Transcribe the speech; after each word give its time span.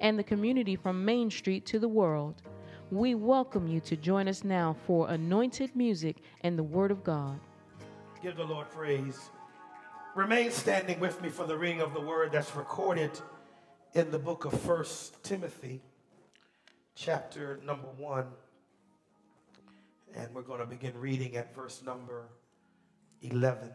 and 0.00 0.18
the 0.18 0.24
community 0.24 0.76
from 0.76 1.04
Main 1.04 1.30
Street 1.30 1.64
to 1.66 1.78
the 1.78 1.88
world. 1.88 2.42
We 2.90 3.14
welcome 3.14 3.68
you 3.68 3.80
to 3.80 3.96
join 3.96 4.26
us 4.26 4.42
now 4.42 4.74
for 4.86 5.08
anointed 5.10 5.76
music 5.76 6.16
and 6.40 6.58
the 6.58 6.62
Word 6.62 6.90
of 6.90 7.04
God. 7.04 7.38
Give 8.22 8.36
the 8.36 8.44
Lord 8.44 8.68
praise. 8.70 9.30
Remain 10.16 10.50
standing 10.50 10.98
with 10.98 11.22
me 11.22 11.28
for 11.28 11.46
the 11.46 11.56
reading 11.56 11.80
of 11.80 11.94
the 11.94 12.00
word 12.00 12.32
that's 12.32 12.56
recorded 12.56 13.12
in 13.94 14.10
the 14.10 14.18
book 14.18 14.44
of 14.44 14.52
First 14.60 15.22
Timothy, 15.22 15.80
chapter 16.96 17.60
number 17.64 17.86
1. 17.96 18.26
And 20.16 20.34
we're 20.34 20.42
going 20.42 20.58
to 20.58 20.66
begin 20.66 20.98
reading 20.98 21.36
at 21.36 21.54
verse 21.54 21.80
number 21.86 22.28
11. 23.22 23.70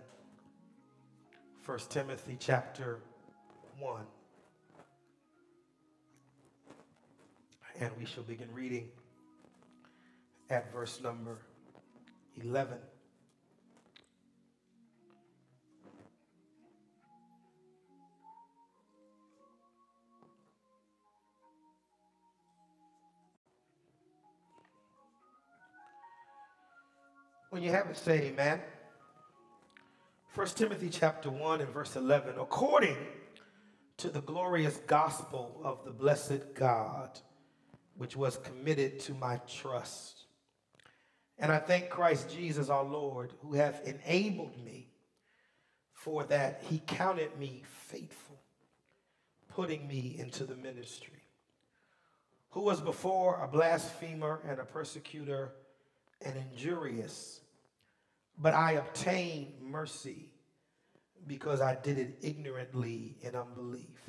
First 1.62 1.90
Timothy, 1.90 2.36
chapter 2.38 3.00
1. 3.80 4.02
And 7.80 7.92
we 7.98 8.06
shall 8.06 8.24
begin 8.24 8.48
reading 8.54 8.88
at 10.50 10.72
verse 10.72 11.02
number 11.02 11.40
11. 12.42 12.78
When 27.50 27.62
you 27.62 27.72
have 27.72 27.88
it, 27.88 27.98
say 27.98 28.28
amen. 28.28 28.60
1 30.34 30.48
Timothy 30.48 30.90
chapter 30.90 31.30
1 31.30 31.62
and 31.62 31.70
verse 31.70 31.96
11. 31.96 32.36
According 32.40 32.98
to 33.98 34.10
the 34.10 34.22
glorious 34.22 34.78
gospel 34.88 35.62
of 35.64 35.86
the 35.86 35.92
blessed 35.92 36.54
God, 36.54 37.18
which 37.98 38.16
was 38.16 38.38
committed 38.38 39.00
to 39.02 39.14
my 39.14 39.38
trust. 39.48 40.26
And 41.38 41.52
I 41.52 41.60
thank 41.60 41.90
Christ 41.90 42.30
Jesus 42.30 42.70
our 42.70 42.84
Lord, 42.84 43.34
who 43.42 43.54
hath 43.54 43.86
enabled 43.86 44.64
me, 44.64 44.90
for 45.92 46.24
that 46.26 46.64
he 46.70 46.82
counted 46.86 47.38
me 47.38 47.64
faithful, 47.88 48.40
putting 49.50 49.88
me 49.88 50.16
into 50.18 50.46
the 50.46 50.56
ministry, 50.56 51.24
who 52.52 52.62
was 52.62 52.80
before 52.80 53.44
a 53.44 53.48
blasphemer 53.48 54.40
and 54.48 54.60
a 54.60 54.66
persecutor 54.66 55.54
and 56.22 56.36
injurious, 56.38 57.42
but 58.38 58.54
I 58.54 58.74
obtained 58.74 59.54
mercy 59.62 60.30
because 61.28 61.62
I 61.62 61.76
did 61.76 61.98
it 61.98 62.18
ignorantly 62.22 63.18
in 63.22 63.36
unbelief. 63.36 64.00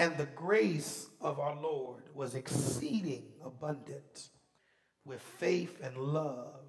And 0.00 0.16
the 0.16 0.24
grace 0.24 1.10
of 1.20 1.38
our 1.38 1.54
Lord 1.60 2.04
was 2.14 2.34
exceeding 2.34 3.24
abundant 3.44 4.30
with 5.04 5.20
faith 5.20 5.78
and 5.82 5.94
love, 5.94 6.64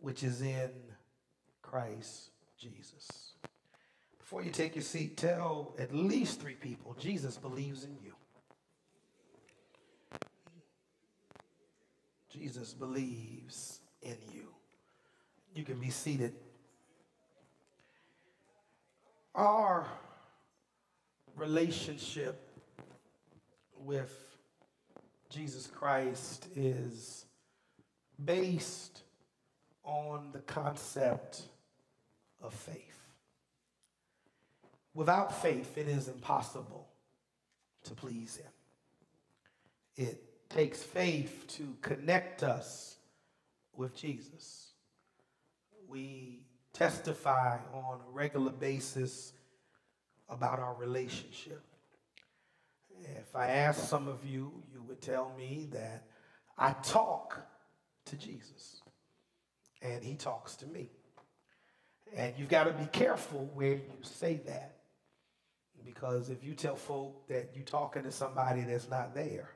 which 0.00 0.22
is 0.22 0.42
in 0.42 0.70
Christ 1.62 2.28
Jesus. 2.58 3.08
Before 4.18 4.42
you 4.42 4.50
take 4.50 4.76
your 4.76 4.82
seat, 4.82 5.16
tell 5.16 5.74
at 5.78 5.94
least 5.94 6.38
three 6.38 6.56
people 6.56 6.94
Jesus 7.00 7.38
believes 7.38 7.84
in 7.84 7.96
you. 8.04 8.12
Jesus 12.28 12.74
believes 12.74 13.80
in 14.02 14.18
you. 14.30 14.48
You 15.54 15.64
can 15.64 15.80
be 15.80 15.88
seated. 15.88 16.34
Our 19.34 19.86
relationship 21.36 22.42
with 23.78 24.12
Jesus 25.28 25.66
Christ 25.66 26.46
is 26.56 27.26
based 28.24 29.02
on 29.84 30.30
the 30.32 30.40
concept 30.40 31.42
of 32.42 32.52
faith. 32.52 32.82
Without 34.94 35.42
faith, 35.42 35.76
it 35.76 35.88
is 35.88 36.08
impossible 36.08 36.88
to 37.84 37.94
please 37.94 38.36
Him. 38.36 38.52
It 39.96 40.22
takes 40.48 40.82
faith 40.82 41.44
to 41.48 41.76
connect 41.82 42.42
us 42.42 42.96
with 43.74 43.94
Jesus. 43.94 44.70
We 45.86 46.40
testify 46.72 47.58
on 47.72 48.00
a 48.06 48.10
regular 48.10 48.52
basis 48.52 49.32
about 50.28 50.58
our 50.58 50.74
relationship. 50.74 51.62
If 53.00 53.34
I 53.36 53.48
asked 53.48 53.88
some 53.88 54.08
of 54.08 54.24
you, 54.24 54.52
you 54.72 54.82
would 54.88 55.00
tell 55.00 55.32
me 55.36 55.68
that 55.72 56.04
I 56.56 56.72
talk 56.82 57.38
to 58.06 58.16
Jesus 58.16 58.80
and 59.82 60.02
he 60.02 60.14
talks 60.14 60.56
to 60.56 60.66
me. 60.66 60.90
And 62.16 62.34
you've 62.38 62.48
got 62.48 62.64
to 62.64 62.72
be 62.72 62.86
careful 62.86 63.50
where 63.54 63.74
you 63.74 63.98
say 64.02 64.40
that. 64.46 64.76
Because 65.84 66.30
if 66.30 66.42
you 66.42 66.54
tell 66.54 66.76
folk 66.76 67.28
that 67.28 67.50
you're 67.54 67.64
talking 67.64 68.02
to 68.02 68.10
somebody 68.10 68.62
that's 68.62 68.88
not 68.88 69.14
there, 69.14 69.50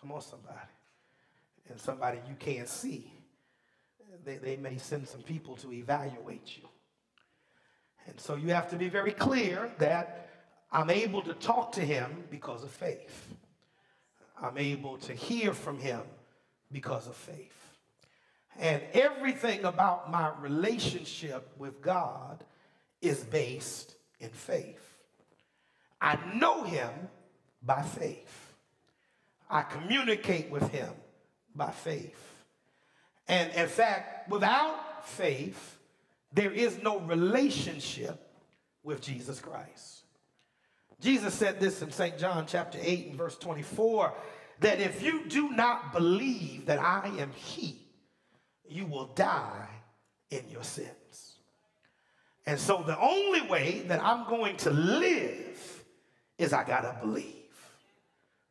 come 0.00 0.12
on, 0.12 0.20
somebody, 0.20 0.56
and 1.68 1.80
somebody 1.80 2.18
you 2.28 2.36
can't 2.38 2.68
see, 2.68 3.12
they, 4.24 4.36
they 4.36 4.56
may 4.56 4.76
send 4.76 5.08
some 5.08 5.22
people 5.22 5.56
to 5.56 5.72
evaluate 5.72 6.56
you. 6.56 6.68
And 8.06 8.18
so 8.20 8.36
you 8.36 8.48
have 8.48 8.70
to 8.70 8.76
be 8.76 8.88
very 8.88 9.12
clear 9.12 9.70
that 9.78 10.28
I'm 10.70 10.90
able 10.90 11.22
to 11.22 11.34
talk 11.34 11.72
to 11.72 11.80
him 11.80 12.24
because 12.30 12.64
of 12.64 12.70
faith. 12.70 13.34
I'm 14.40 14.58
able 14.58 14.98
to 14.98 15.12
hear 15.12 15.52
from 15.52 15.78
him 15.78 16.00
because 16.72 17.06
of 17.06 17.14
faith. 17.14 17.52
And 18.58 18.82
everything 18.92 19.64
about 19.64 20.10
my 20.10 20.32
relationship 20.40 21.48
with 21.58 21.80
God 21.80 22.44
is 23.00 23.22
based 23.24 23.94
in 24.20 24.30
faith. 24.30 24.82
I 26.00 26.18
know 26.34 26.64
him 26.64 26.90
by 27.62 27.82
faith. 27.82 28.54
I 29.48 29.62
communicate 29.62 30.50
with 30.50 30.68
him 30.70 30.90
by 31.54 31.70
faith. 31.70 32.18
And 33.28 33.52
in 33.52 33.68
fact, 33.68 34.30
without 34.30 35.06
faith, 35.06 35.78
there 36.32 36.50
is 36.50 36.82
no 36.82 37.00
relationship 37.00 38.30
with 38.82 39.00
Jesus 39.00 39.40
Christ. 39.40 40.04
Jesus 41.00 41.34
said 41.34 41.60
this 41.60 41.82
in 41.82 41.90
St. 41.90 42.16
John 42.18 42.46
chapter 42.46 42.78
8 42.80 43.08
and 43.08 43.16
verse 43.16 43.36
24 43.36 44.14
that 44.60 44.80
if 44.80 45.02
you 45.02 45.24
do 45.26 45.50
not 45.50 45.92
believe 45.92 46.66
that 46.66 46.78
I 46.78 47.10
am 47.18 47.32
He, 47.32 47.82
you 48.68 48.86
will 48.86 49.06
die 49.06 49.68
in 50.30 50.48
your 50.48 50.62
sins. 50.62 51.36
And 52.46 52.58
so 52.58 52.82
the 52.84 52.98
only 52.98 53.42
way 53.42 53.84
that 53.88 54.02
I'm 54.02 54.28
going 54.28 54.56
to 54.58 54.70
live 54.70 55.84
is 56.38 56.52
I 56.52 56.64
got 56.64 56.80
to 56.80 56.96
believe. 57.00 57.34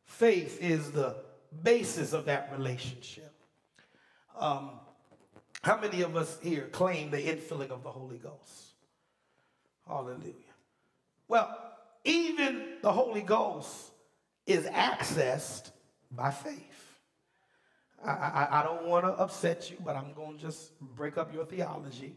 Faith 0.04 0.62
is 0.62 0.90
the 0.90 1.16
basis 1.62 2.12
of 2.12 2.26
that 2.26 2.50
relationship. 2.56 3.34
Um, 4.38 4.70
how 5.62 5.80
many 5.80 6.02
of 6.02 6.16
us 6.16 6.38
here 6.42 6.68
claim 6.72 7.10
the 7.10 7.18
infilling 7.18 7.70
of 7.70 7.82
the 7.82 7.90
Holy 7.90 8.18
Ghost? 8.18 8.74
Hallelujah. 9.86 10.34
Well, 11.28 11.56
even 12.04 12.74
the 12.82 12.92
Holy 12.92 13.22
Ghost 13.22 13.90
is 14.46 14.66
accessed 14.66 15.70
by 16.10 16.30
faith. 16.30 16.98
I, 18.04 18.10
I, 18.10 18.60
I 18.60 18.62
don't 18.64 18.86
want 18.86 19.04
to 19.04 19.12
upset 19.12 19.70
you, 19.70 19.76
but 19.84 19.96
I'm 19.96 20.12
going 20.14 20.36
to 20.36 20.42
just 20.42 20.78
break 20.80 21.16
up 21.16 21.32
your 21.32 21.44
theology. 21.44 22.16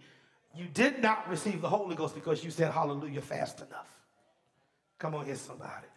You 0.55 0.65
did 0.65 1.01
not 1.01 1.29
receive 1.29 1.61
the 1.61 1.69
Holy 1.69 1.95
Ghost 1.95 2.15
because 2.15 2.43
you 2.43 2.49
said 2.49 2.71
hallelujah 2.71 3.21
fast 3.21 3.59
enough. 3.59 3.89
Come 4.97 5.13
on 5.13 5.25
here, 5.25 5.35
somebody. 5.35 5.87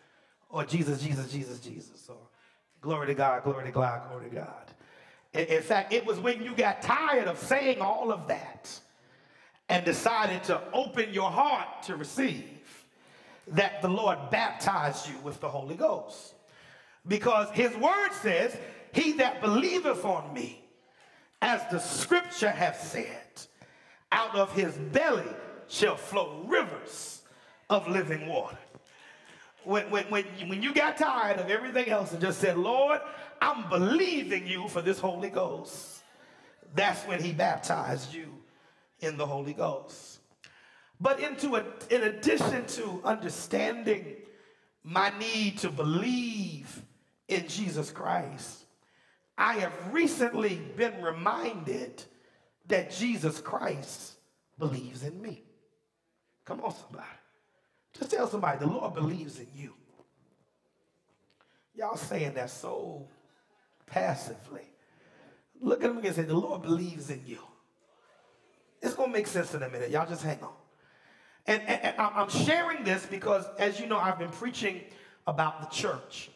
Or 0.51 0.65
Jesus, 0.65 1.01
Jesus, 1.01 1.31
Jesus, 1.31 1.61
Jesus. 1.61 2.09
Or 2.09 2.19
glory 2.81 3.07
to 3.07 3.15
God, 3.15 3.43
glory 3.45 3.65
to 3.65 3.71
God, 3.71 4.09
glory 4.11 4.29
to 4.29 4.37
God. 4.37 4.68
In 5.35 5.63
fact, 5.63 5.93
it 5.93 6.07
was 6.07 6.19
when 6.19 6.43
you 6.43 6.55
got 6.55 6.83
tired 6.83 7.29
of 7.29 7.39
saying 7.39 7.81
all 7.81 8.11
of 8.11 8.29
that 8.29 8.71
and 9.69 9.85
decided 9.85 10.43
to 10.45 10.61
open 10.73 11.13
your 11.13 11.31
heart 11.31 11.83
to 11.85 11.97
receive 11.97 12.45
that 13.49 13.83
the 13.83 13.89
Lord 13.89 14.19
baptized 14.31 15.09
you 15.09 15.19
with 15.23 15.41
the 15.41 15.49
Holy 15.49 15.75
Ghost. 15.75 16.35
Because 17.07 17.51
his 17.51 17.75
word 17.77 18.13
says, 18.13 18.57
He 18.93 19.13
that 19.13 19.41
believeth 19.41 20.05
on 20.05 20.33
me, 20.33 20.63
as 21.41 21.61
the 21.71 21.79
scripture 21.79 22.51
hath 22.51 22.83
said, 22.83 23.47
out 24.11 24.35
of 24.35 24.53
his 24.53 24.77
belly 24.77 25.29
shall 25.69 25.97
flow 25.97 26.45
rivers 26.47 27.23
of 27.71 27.87
living 27.87 28.27
water. 28.27 28.57
When, 29.69 29.91
when, 29.91 30.05
when, 30.05 30.25
when 30.47 30.63
you 30.63 30.73
got 30.73 30.97
tired 30.97 31.39
of 31.39 31.51
everything 31.51 31.91
else 31.91 32.13
and 32.13 32.23
just 32.23 32.41
said, 32.41 32.57
Lord, 32.57 33.03
I'm 33.39 33.69
believing 33.69 34.47
you 34.47 34.67
for 34.67 34.81
this 34.81 34.99
Holy 34.99 35.29
Ghost, 35.29 36.03
that's 36.75 37.03
when 37.07 37.23
he 37.23 37.33
baptized 37.33 38.15
you 38.15 38.33
in 39.01 39.19
the 39.19 39.27
Holy 39.27 39.53
Ghost. 39.53 40.21
But 40.99 41.21
into 41.21 41.57
a, 41.57 41.65
in 41.91 42.03
addition 42.03 42.65
to 42.65 43.03
understanding 43.05 44.17
my 44.85 45.13
need 45.19 45.59
to 45.59 45.69
believe 45.69 46.83
in 47.29 47.47
Jesus 47.47 47.91
Christ, 47.91 48.65
I 49.37 49.59
have 49.59 49.75
recently 49.93 50.63
been 50.79 51.03
reminded 51.03 52.03
that 52.69 52.91
Jesus 52.91 53.39
Christ 53.39 54.15
believes 54.59 55.03
in 55.03 55.21
me. 55.21 55.43
Come 56.47 56.63
on, 56.63 56.75
somebody. 56.75 57.18
Just 57.99 58.11
tell 58.11 58.29
somebody, 58.29 58.59
the 58.59 58.67
Lord 58.67 58.95
believes 58.95 59.39
in 59.39 59.49
you. 59.57 59.75
Y'all 61.75 61.97
saying 61.97 62.35
that 62.35 62.51
so 62.51 63.09
passively. 63.87 64.63
Look 65.61 65.83
at 65.83 65.89
them 65.89 66.05
and 66.05 66.15
say, 66.15 66.23
the 66.23 66.35
Lord 66.35 66.63
believes 66.63 67.11
in 67.11 67.23
you. 67.27 67.39
It's 68.81 68.95
going 68.95 69.11
to 69.11 69.17
make 69.17 69.27
sense 69.27 69.55
in 69.55 69.63
a 69.63 69.69
minute. 69.69 69.91
Y'all 69.91 70.09
just 70.09 70.23
hang 70.23 70.41
on. 70.43 70.53
And, 71.47 71.63
and, 71.63 71.83
and, 71.83 71.95
I'm 71.99 72.29
sharing 72.29 72.85
this 72.85 73.07
because, 73.07 73.45
as 73.59 73.81
you 73.81 73.87
know, 73.87 73.97
I've 73.99 74.19
been 74.19 74.31
preaching 74.31 74.83
about 75.27 75.61
the 75.63 75.75
church. 75.75 76.31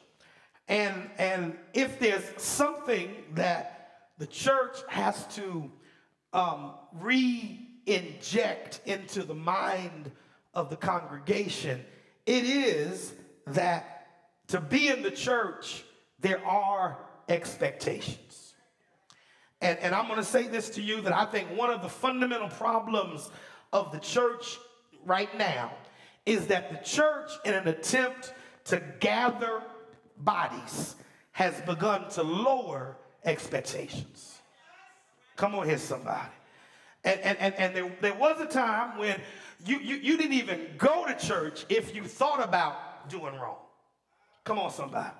And, 0.68 1.10
and 1.18 1.56
if 1.74 1.98
there's 1.98 2.24
something 2.38 3.14
that 3.34 4.08
the 4.18 4.26
church 4.26 4.78
has 4.88 5.26
to 5.34 5.70
um, 6.32 6.72
re 6.94 7.68
inject 7.86 8.80
into 8.86 9.22
the 9.22 9.34
mind 9.34 10.10
of 10.54 10.70
the 10.70 10.76
congregation, 10.76 11.84
it 12.26 12.44
is 12.44 13.12
that 13.46 14.06
to 14.48 14.60
be 14.60 14.88
in 14.88 15.02
the 15.02 15.10
church, 15.10 15.84
there 16.20 16.44
are 16.44 16.98
expectations. 17.28 18.54
And, 19.60 19.78
and 19.78 19.94
I'm 19.94 20.06
going 20.06 20.18
to 20.18 20.24
say 20.24 20.48
this 20.48 20.70
to 20.70 20.82
you 20.82 21.00
that 21.02 21.12
I 21.12 21.24
think 21.24 21.48
one 21.56 21.70
of 21.70 21.82
the 21.82 21.88
fundamental 21.88 22.48
problems 22.48 23.30
of 23.72 23.92
the 23.92 23.98
church 23.98 24.58
right 25.04 25.36
now 25.38 25.72
is 26.26 26.48
that 26.48 26.70
the 26.70 26.84
church, 26.84 27.30
in 27.44 27.54
an 27.54 27.68
attempt 27.68 28.34
to 28.64 28.82
gather 29.00 29.62
bodies, 30.18 30.96
has 31.32 31.60
begun 31.62 32.08
to 32.10 32.22
lower 32.22 32.96
expectations. 33.24 34.38
Come 35.36 35.54
on 35.54 35.66
here, 35.66 35.78
somebody. 35.78 36.28
And, 37.04 37.20
and, 37.20 37.38
and, 37.38 37.54
and 37.54 37.74
there, 37.74 37.92
there 38.00 38.14
was 38.14 38.40
a 38.40 38.46
time 38.46 38.98
when 38.98 39.20
you, 39.64 39.78
you, 39.78 39.96
you 39.96 40.16
didn't 40.16 40.34
even 40.34 40.60
go 40.78 41.06
to 41.06 41.14
church 41.14 41.64
if 41.68 41.94
you 41.94 42.04
thought 42.04 42.42
about 42.42 43.08
doing 43.08 43.34
wrong. 43.34 43.56
Come 44.44 44.58
on, 44.58 44.70
somebody. 44.70 45.14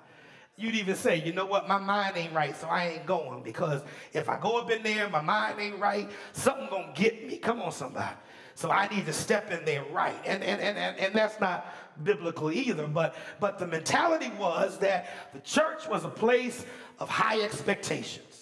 You'd 0.55 0.75
even 0.75 0.95
say, 0.95 1.23
you 1.23 1.33
know 1.33 1.45
what, 1.45 1.67
my 1.67 1.79
mind 1.79 2.15
ain't 2.15 2.33
right, 2.33 2.55
so 2.55 2.67
I 2.67 2.89
ain't 2.89 3.05
going 3.05 3.41
because 3.41 3.81
if 4.11 4.29
I 4.29 4.39
go 4.39 4.59
up 4.59 4.69
in 4.69 4.83
there, 4.83 5.09
my 5.09 5.21
mind 5.21 5.59
ain't 5.59 5.79
right, 5.79 6.09
something 6.33 6.67
gonna 6.69 6.93
get 6.93 7.27
me. 7.27 7.37
Come 7.37 7.61
on, 7.61 7.71
somebody. 7.71 8.15
So 8.55 8.69
I 8.69 8.87
need 8.89 9.07
to 9.07 9.13
step 9.13 9.51
in 9.51 9.65
there 9.65 9.83
right. 9.91 10.19
And, 10.25 10.43
and, 10.43 10.61
and, 10.61 10.77
and, 10.77 10.97
and 10.97 11.15
that's 11.15 11.39
not 11.39 11.73
biblical 12.03 12.51
either. 12.51 12.87
But, 12.87 13.15
but 13.39 13.57
the 13.57 13.65
mentality 13.65 14.31
was 14.37 14.77
that 14.79 15.33
the 15.33 15.39
church 15.39 15.87
was 15.87 16.05
a 16.05 16.09
place 16.09 16.65
of 16.99 17.09
high 17.09 17.41
expectations 17.41 18.32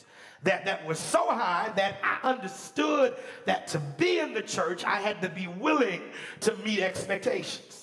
that, 0.44 0.66
that 0.66 0.86
was 0.86 1.00
so 1.00 1.28
high 1.28 1.72
that 1.76 1.98
I 2.04 2.28
understood 2.28 3.16
that 3.46 3.68
to 3.68 3.80
be 3.80 4.20
in 4.20 4.34
the 4.34 4.42
church, 4.42 4.84
I 4.84 4.96
had 4.96 5.22
to 5.22 5.30
be 5.30 5.48
willing 5.48 6.02
to 6.42 6.56
meet 6.58 6.82
expectations. 6.82 7.81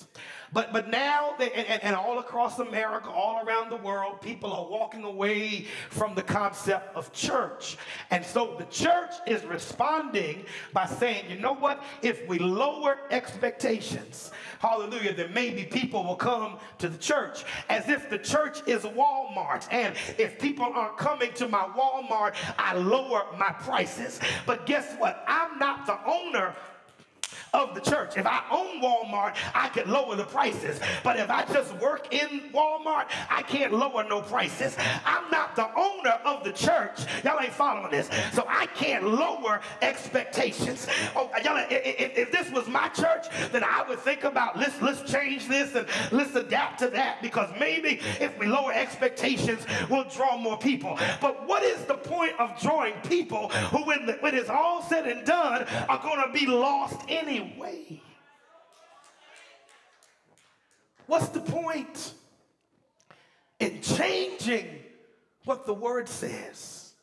But, 0.51 0.73
but 0.73 0.89
now, 0.89 1.35
they, 1.37 1.51
and, 1.51 1.83
and 1.83 1.95
all 1.95 2.19
across 2.19 2.59
America, 2.59 3.09
all 3.09 3.45
around 3.45 3.69
the 3.69 3.77
world, 3.77 4.21
people 4.21 4.51
are 4.51 4.67
walking 4.67 5.03
away 5.03 5.67
from 5.89 6.15
the 6.15 6.23
concept 6.23 6.95
of 6.95 7.11
church. 7.13 7.77
And 8.09 8.25
so 8.25 8.55
the 8.57 8.65
church 8.65 9.13
is 9.27 9.43
responding 9.45 10.45
by 10.73 10.87
saying, 10.87 11.29
you 11.29 11.37
know 11.37 11.53
what? 11.53 11.83
If 12.01 12.27
we 12.27 12.39
lower 12.39 12.99
expectations, 13.11 14.31
hallelujah, 14.59 15.13
then 15.13 15.33
maybe 15.33 15.65
people 15.65 16.03
will 16.03 16.15
come 16.15 16.57
to 16.79 16.89
the 16.89 16.97
church. 16.97 17.43
As 17.69 17.87
if 17.87 18.09
the 18.09 18.17
church 18.17 18.61
is 18.67 18.83
Walmart. 18.83 19.67
And 19.71 19.95
if 20.17 20.39
people 20.39 20.65
aren't 20.65 20.97
coming 20.97 21.31
to 21.33 21.47
my 21.47 21.67
Walmart, 21.77 22.35
I 22.57 22.73
lower 22.73 23.25
my 23.37 23.51
prices. 23.51 24.19
But 24.45 24.65
guess 24.65 24.95
what? 24.97 25.23
I'm 25.27 25.59
not 25.59 25.85
the 25.85 25.99
owner 26.05 26.55
of 27.53 27.75
the 27.75 27.81
church. 27.81 28.17
If 28.17 28.25
I 28.25 28.43
own 28.51 28.81
Walmart, 28.81 29.35
I 29.53 29.69
could 29.69 29.87
lower 29.87 30.15
the 30.15 30.23
prices. 30.23 30.79
But 31.03 31.19
if 31.19 31.29
I 31.29 31.45
just 31.45 31.73
work 31.75 32.13
in 32.13 32.41
Walmart, 32.53 33.05
I 33.29 33.41
can't 33.43 33.73
lower 33.73 34.03
no 34.03 34.21
prices. 34.21 34.75
I'm 35.05 35.29
not 35.31 35.55
the 35.55 35.69
owner 35.75 36.19
of 36.25 36.43
the 36.43 36.51
church. 36.51 36.99
Y'all 37.23 37.39
ain't 37.41 37.53
following 37.53 37.91
this. 37.91 38.09
So 38.33 38.45
I 38.47 38.67
can't 38.67 39.03
lower 39.03 39.61
expectations. 39.81 40.87
Oh, 41.15 41.29
y'all, 41.43 41.65
if, 41.69 42.17
if 42.17 42.31
this 42.31 42.51
was 42.51 42.67
my 42.67 42.89
church, 42.89 43.27
then 43.51 43.63
I 43.63 43.83
would 43.87 43.99
think 43.99 44.23
about 44.23 44.57
let's 44.57 44.81
let's 44.81 45.09
change 45.11 45.47
this 45.47 45.75
and 45.75 45.87
let's 46.11 46.35
adapt 46.35 46.79
to 46.79 46.87
that 46.89 47.21
because 47.21 47.49
maybe 47.59 47.99
if 48.19 48.37
we 48.39 48.47
lower 48.47 48.71
expectations, 48.73 49.65
we'll 49.89 50.05
draw 50.05 50.37
more 50.37 50.57
people. 50.57 50.97
But 51.21 51.47
what 51.47 51.63
is 51.63 51.83
the 51.85 51.95
point 51.95 52.33
of 52.39 52.59
drawing 52.61 52.93
people 53.07 53.49
who, 53.49 53.83
when, 53.85 54.05
the, 54.05 54.13
when 54.13 54.35
it's 54.35 54.49
all 54.49 54.81
said 54.83 55.07
and 55.07 55.25
done, 55.25 55.65
are 55.87 55.99
going 55.99 56.21
to 56.25 56.31
be 56.31 56.45
lost 56.45 57.01
anyway? 57.07 57.38
Way. 57.57 58.01
What's 61.07 61.29
the 61.29 61.39
point 61.39 62.13
in 63.59 63.81
changing 63.81 64.67
what 65.45 65.65
the 65.65 65.73
word 65.73 66.07
says 66.07 66.93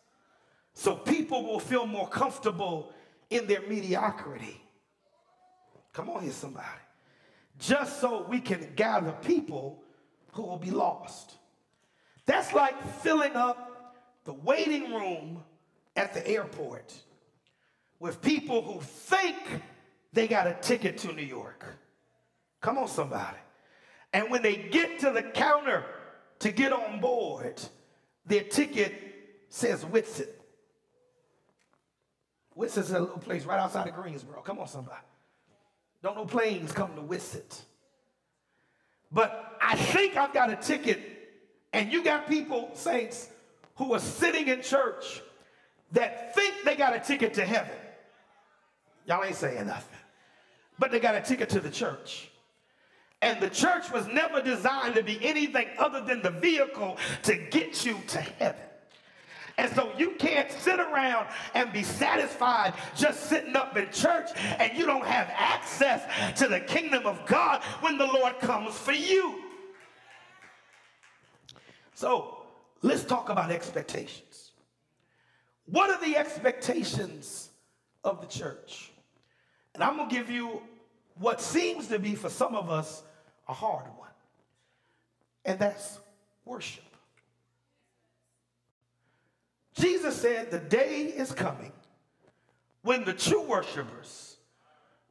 so 0.74 0.94
people 0.94 1.44
will 1.44 1.58
feel 1.58 1.86
more 1.86 2.08
comfortable 2.08 2.92
in 3.30 3.46
their 3.46 3.62
mediocrity? 3.62 4.60
Come 5.92 6.10
on 6.10 6.22
here, 6.22 6.32
somebody. 6.32 6.66
Just 7.58 8.00
so 8.00 8.26
we 8.28 8.40
can 8.40 8.72
gather 8.76 9.12
people 9.12 9.82
who 10.32 10.42
will 10.42 10.58
be 10.58 10.70
lost. 10.70 11.36
That's 12.26 12.52
like 12.52 12.80
filling 13.00 13.32
up 13.32 13.96
the 14.24 14.34
waiting 14.34 14.92
room 14.92 15.42
at 15.96 16.12
the 16.12 16.26
airport 16.28 16.92
with 17.98 18.20
people 18.20 18.62
who 18.62 18.80
think 18.80 19.36
they 20.16 20.26
got 20.26 20.46
a 20.46 20.54
ticket 20.54 20.96
to 20.98 21.12
New 21.12 21.22
York. 21.22 21.62
Come 22.62 22.78
on, 22.78 22.88
somebody. 22.88 23.36
And 24.14 24.30
when 24.30 24.40
they 24.40 24.56
get 24.56 24.98
to 25.00 25.10
the 25.10 25.22
counter 25.22 25.84
to 26.38 26.50
get 26.50 26.72
on 26.72 27.00
board, 27.00 27.60
their 28.24 28.42
ticket 28.42 28.94
says 29.50 29.84
Whitsett. 29.84 30.40
Whitsett's 32.54 32.92
a 32.92 32.98
little 32.98 33.18
place 33.18 33.44
right 33.44 33.60
outside 33.60 33.88
of 33.88 33.94
Greensboro. 33.94 34.40
Come 34.40 34.58
on, 34.58 34.66
somebody. 34.66 35.04
Don't 36.02 36.16
know 36.16 36.24
planes 36.24 36.72
come 36.72 36.94
to 36.94 37.02
Whitsett. 37.02 37.60
But 39.12 39.58
I 39.60 39.76
think 39.76 40.16
I've 40.16 40.32
got 40.32 40.48
a 40.48 40.56
ticket, 40.56 40.98
and 41.74 41.92
you 41.92 42.02
got 42.02 42.26
people, 42.26 42.70
saints, 42.72 43.28
who 43.74 43.92
are 43.92 44.00
sitting 44.00 44.48
in 44.48 44.62
church 44.62 45.20
that 45.92 46.34
think 46.34 46.54
they 46.64 46.74
got 46.74 46.96
a 46.96 47.00
ticket 47.00 47.34
to 47.34 47.44
heaven. 47.44 47.76
Y'all 49.04 49.22
ain't 49.22 49.36
saying 49.36 49.66
nothing 49.66 49.98
but 50.78 50.90
they 50.90 51.00
got 51.00 51.14
a 51.14 51.20
ticket 51.20 51.48
to 51.50 51.60
the 51.60 51.70
church. 51.70 52.30
And 53.22 53.40
the 53.40 53.48
church 53.48 53.90
was 53.90 54.06
never 54.06 54.42
designed 54.42 54.94
to 54.96 55.02
be 55.02 55.18
anything 55.24 55.68
other 55.78 56.02
than 56.02 56.22
the 56.22 56.30
vehicle 56.30 56.98
to 57.22 57.36
get 57.36 57.84
you 57.84 57.98
to 58.08 58.20
heaven. 58.20 58.60
And 59.58 59.74
so 59.74 59.90
you 59.96 60.10
can't 60.12 60.52
sit 60.52 60.78
around 60.78 61.28
and 61.54 61.72
be 61.72 61.82
satisfied 61.82 62.74
just 62.94 63.24
sitting 63.30 63.56
up 63.56 63.76
in 63.76 63.90
church 63.90 64.28
and 64.36 64.76
you 64.76 64.84
don't 64.84 65.06
have 65.06 65.30
access 65.32 66.02
to 66.38 66.46
the 66.46 66.60
kingdom 66.60 67.06
of 67.06 67.24
God 67.24 67.62
when 67.80 67.96
the 67.96 68.06
Lord 68.06 68.38
comes 68.38 68.74
for 68.74 68.92
you. 68.92 69.42
So 71.94 72.42
let's 72.82 73.04
talk 73.04 73.30
about 73.30 73.50
expectations. 73.50 74.52
What 75.64 75.88
are 75.88 76.04
the 76.04 76.18
expectations 76.18 77.48
of 78.04 78.20
the 78.20 78.26
church? 78.26 78.92
And 79.76 79.84
I'm 79.84 79.98
going 79.98 80.08
to 80.08 80.14
give 80.14 80.30
you 80.30 80.62
what 81.18 81.42
seems 81.42 81.88
to 81.88 81.98
be 81.98 82.14
for 82.14 82.30
some 82.30 82.54
of 82.54 82.70
us 82.70 83.02
a 83.46 83.52
hard 83.52 83.84
one, 83.98 84.08
and 85.44 85.58
that's 85.58 85.98
worship. 86.46 86.82
Jesus 89.74 90.16
said, 90.16 90.50
The 90.50 90.58
day 90.58 91.02
is 91.02 91.30
coming 91.30 91.72
when 92.80 93.04
the 93.04 93.12
true 93.12 93.42
worshipers 93.42 94.36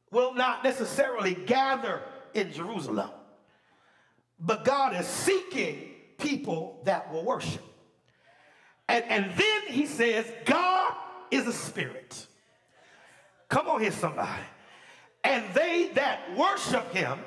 will 0.09 0.33
not 0.33 0.63
necessarily 0.63 1.35
gather 1.35 2.01
in 2.33 2.51
Jerusalem, 2.51 3.11
but 4.39 4.65
God 4.65 4.95
is 4.99 5.05
seeking 5.05 5.91
people 6.17 6.81
that 6.85 7.13
will 7.13 7.23
worship. 7.23 7.63
And, 8.89 9.05
and 9.05 9.25
then 9.37 9.61
he 9.67 9.85
says, 9.85 10.25
God 10.45 10.95
is 11.29 11.45
a 11.45 11.53
spirit. 11.53 12.25
Come 13.47 13.67
on 13.67 13.81
here, 13.81 13.91
somebody. 13.91 14.41
That 15.95 16.37
worship 16.37 16.93
him 16.93 17.19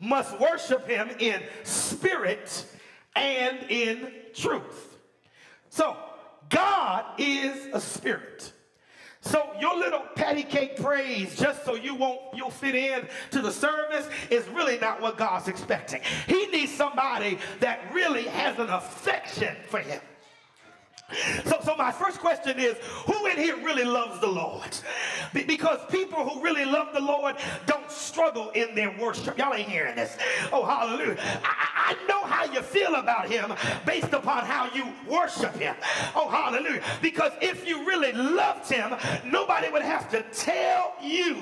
must 0.00 0.38
worship 0.40 0.88
him 0.88 1.10
in 1.18 1.42
spirit 1.62 2.66
and 3.14 3.58
in 3.70 4.12
truth. 4.34 4.96
So, 5.68 5.96
God 6.48 7.04
is 7.18 7.68
a 7.72 7.80
spirit. 7.80 8.52
So 9.26 9.50
your 9.60 9.76
little 9.76 10.02
patty 10.14 10.44
cake 10.44 10.76
praise, 10.76 11.36
just 11.36 11.64
so 11.64 11.74
you 11.74 11.96
won't 11.96 12.20
you'll 12.32 12.50
fit 12.50 12.76
in 12.76 13.08
to 13.32 13.42
the 13.42 13.50
service, 13.50 14.08
is 14.30 14.46
really 14.48 14.78
not 14.78 15.00
what 15.02 15.18
God's 15.18 15.48
expecting. 15.48 16.00
He 16.28 16.46
needs 16.46 16.72
somebody 16.72 17.38
that 17.58 17.92
really 17.92 18.24
has 18.24 18.56
an 18.60 18.68
affection 18.70 19.56
for 19.68 19.80
him. 19.80 20.00
So, 21.44 21.58
so 21.62 21.76
my 21.76 21.92
first 21.92 22.18
question 22.18 22.58
is, 22.58 22.76
who 23.06 23.26
in 23.26 23.36
here 23.36 23.56
really 23.58 23.84
loves 23.84 24.18
the 24.20 24.26
Lord? 24.26 24.76
Be- 25.32 25.44
because 25.44 25.78
people 25.88 26.28
who 26.28 26.42
really 26.42 26.64
love 26.64 26.92
the 26.92 27.00
Lord 27.00 27.36
don't 27.66 27.88
struggle 27.90 28.50
in 28.50 28.74
their 28.74 28.90
worship. 28.98 29.38
Y'all 29.38 29.54
ain't 29.54 29.68
hearing 29.68 29.94
this. 29.94 30.16
Oh, 30.52 30.64
hallelujah. 30.64 31.16
I, 31.44 31.94
I 31.94 32.06
know 32.08 32.24
how 32.24 32.44
you 32.52 32.60
feel 32.60 32.96
about 32.96 33.28
him 33.28 33.54
based 33.84 34.12
upon 34.12 34.44
how 34.44 34.68
you 34.74 34.86
worship 35.08 35.54
him. 35.54 35.76
Oh, 36.16 36.28
hallelujah. 36.28 36.82
Because 37.00 37.32
if 37.40 37.66
you 37.68 37.86
really 37.86 38.12
loved 38.12 38.68
him, 38.68 38.96
nobody 39.24 39.70
would 39.70 39.82
have 39.82 40.10
to 40.10 40.22
tell 40.32 40.94
you 41.00 41.34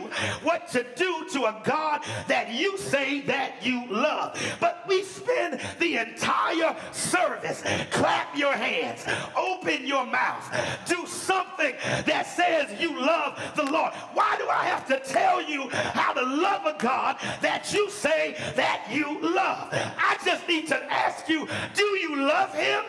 what 0.43 0.69
to 0.69 0.85
do 0.95 1.27
to 1.33 1.45
a 1.45 1.63
God 1.65 2.03
that 2.29 2.53
you 2.53 2.77
say 2.77 3.23
that 3.23 3.65
you 3.65 3.87
love. 3.89 4.39
But 4.61 4.85
we 4.87 5.03
spend 5.03 5.61
the 5.79 5.97
entire 5.97 6.77
service, 6.93 7.63
clap 7.91 8.37
your 8.37 8.53
hands, 8.53 9.05
oh, 9.35 9.54
open 9.55 9.87
your 9.87 10.07
mouth, 10.07 10.45
do 10.87 11.07
something 11.07 11.75
that 12.07 12.27
says 12.27 12.81
you 12.81 12.99
love 13.01 13.41
the 13.57 13.65
Lord. 13.65 13.93
Why 14.13 14.37
do 14.39 14.49
I 14.49 14.65
have 14.65 14.87
to 14.89 15.01
tell 15.01 15.43
you 15.43 15.69
how 15.71 16.13
to 16.13 16.23
love 16.23 16.67
a 16.67 16.77
God 16.79 17.17
that 17.41 17.73
you 17.73 17.91
say 17.91 18.37
that 18.57 18.87
you 18.91 19.21
love? 19.21 19.69
I 19.73 20.17
just 20.25 20.47
need 20.49 20.69
to 20.69 20.93
ask 20.93 21.29
you, 21.29 21.49
do 21.75 21.85
you 21.85 22.17
love 22.17 22.55
him? 22.55 22.85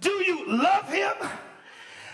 Do 0.00 0.10
you 0.10 0.46
love 0.46 0.88
him? 0.88 1.12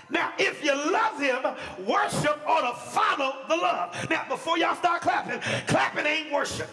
Now, 0.09 0.33
if 0.39 0.63
you 0.65 0.73
love 0.73 1.21
him, 1.21 1.43
worship 1.85 2.41
ought 2.47 2.73
to 2.73 2.79
follow 2.91 3.45
the 3.49 3.57
love. 3.57 4.09
Now, 4.09 4.25
before 4.29 4.57
y'all 4.57 4.77
start 4.77 5.03
clapping, 5.03 5.41
clapping 5.67 6.07
ain't 6.07 6.33
worship. 6.33 6.69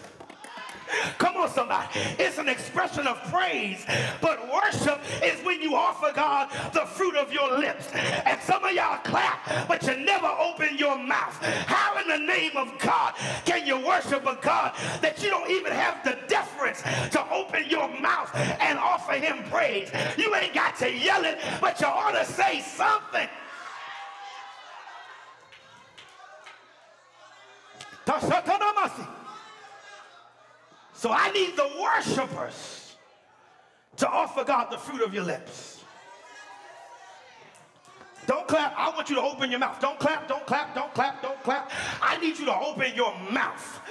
Come 1.18 1.36
on, 1.36 1.48
somebody. 1.48 1.88
It's 2.18 2.38
an 2.38 2.48
expression 2.48 3.06
of 3.06 3.22
praise, 3.24 3.84
but 4.20 4.52
worship 4.52 5.00
is 5.22 5.42
when 5.44 5.60
you 5.60 5.74
offer 5.74 6.12
God 6.14 6.50
the 6.72 6.86
fruit 6.86 7.16
of 7.16 7.32
your 7.32 7.58
lips. 7.58 7.90
And 7.92 8.40
some 8.42 8.64
of 8.64 8.72
y'all 8.72 8.98
clap, 8.98 9.68
but 9.68 9.82
you 9.82 9.96
never 9.96 10.26
open 10.26 10.76
your 10.78 10.98
mouth. 10.98 11.34
How 11.66 12.00
in 12.00 12.08
the 12.08 12.18
name 12.18 12.56
of 12.56 12.78
God 12.78 13.14
can 13.44 13.66
you 13.66 13.84
worship 13.84 14.22
a 14.26 14.38
God 14.40 14.74
that 15.00 15.22
you 15.22 15.30
don't 15.30 15.50
even 15.50 15.72
have 15.72 16.04
the 16.04 16.18
deference 16.28 16.82
to 17.10 17.30
open 17.30 17.64
your 17.68 17.88
mouth 18.00 18.34
and 18.34 18.78
offer 18.78 19.12
him 19.12 19.44
praise? 19.50 19.90
You 20.16 20.34
ain't 20.34 20.54
got 20.54 20.76
to 20.78 20.92
yell 20.92 21.24
it, 21.24 21.38
but 21.60 21.80
you 21.80 21.86
ought 21.86 22.12
to 22.12 22.24
say 22.24 22.60
something. 22.60 23.28
Tashatanamasi. 28.06 29.23
So 31.04 31.12
I 31.12 31.30
need 31.32 31.54
the 31.54 31.68
worshipers 31.82 32.96
to 33.98 34.08
offer 34.08 34.42
God 34.42 34.72
the 34.72 34.78
fruit 34.78 35.02
of 35.02 35.12
your 35.12 35.24
lips. 35.24 35.84
Don't 38.24 38.48
clap. 38.48 38.72
I 38.74 38.88
want 38.88 39.10
you 39.10 39.16
to 39.16 39.20
open 39.20 39.50
your 39.50 39.60
mouth. 39.60 39.78
Don't 39.82 39.98
clap, 39.98 40.26
don't 40.26 40.46
clap, 40.46 40.74
don't 40.74 40.94
clap, 40.94 41.20
don't 41.20 41.42
clap. 41.42 41.70
I 42.00 42.16
need 42.22 42.38
you 42.38 42.46
to 42.46 42.56
open 42.56 42.94
your 42.96 43.14
mouth. 43.30 43.82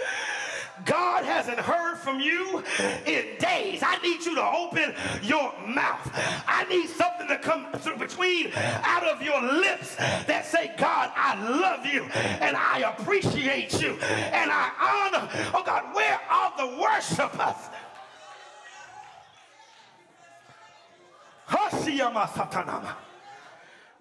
God 0.85 1.23
hasn't 1.25 1.59
heard 1.59 1.97
from 1.97 2.19
you 2.19 2.63
in 3.05 3.37
days. 3.39 3.81
I 3.83 3.97
need 4.03 4.25
you 4.25 4.35
to 4.35 4.45
open 4.45 4.93
your 5.21 5.53
mouth. 5.67 6.11
I 6.47 6.65
need 6.69 6.89
something 6.89 7.27
to 7.27 7.37
come 7.37 7.71
through 7.73 7.97
between 7.97 8.51
out 8.55 9.03
of 9.03 9.21
your 9.21 9.41
lips 9.41 9.95
that 9.95 10.45
say, 10.45 10.73
God, 10.77 11.11
I 11.15 11.35
love 11.49 11.85
you 11.85 12.03
and 12.03 12.55
I 12.55 12.93
appreciate 12.97 13.81
you 13.81 13.91
and 14.01 14.51
I 14.51 14.71
honor. 14.81 15.29
Oh 15.53 15.63
God, 15.65 15.95
where 15.95 16.19
are 16.29 16.53
the 16.57 16.81
worshipers? 16.81 17.69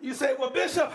You 0.01 0.15
say, 0.15 0.35
well, 0.39 0.51
Bishop, 0.51 0.93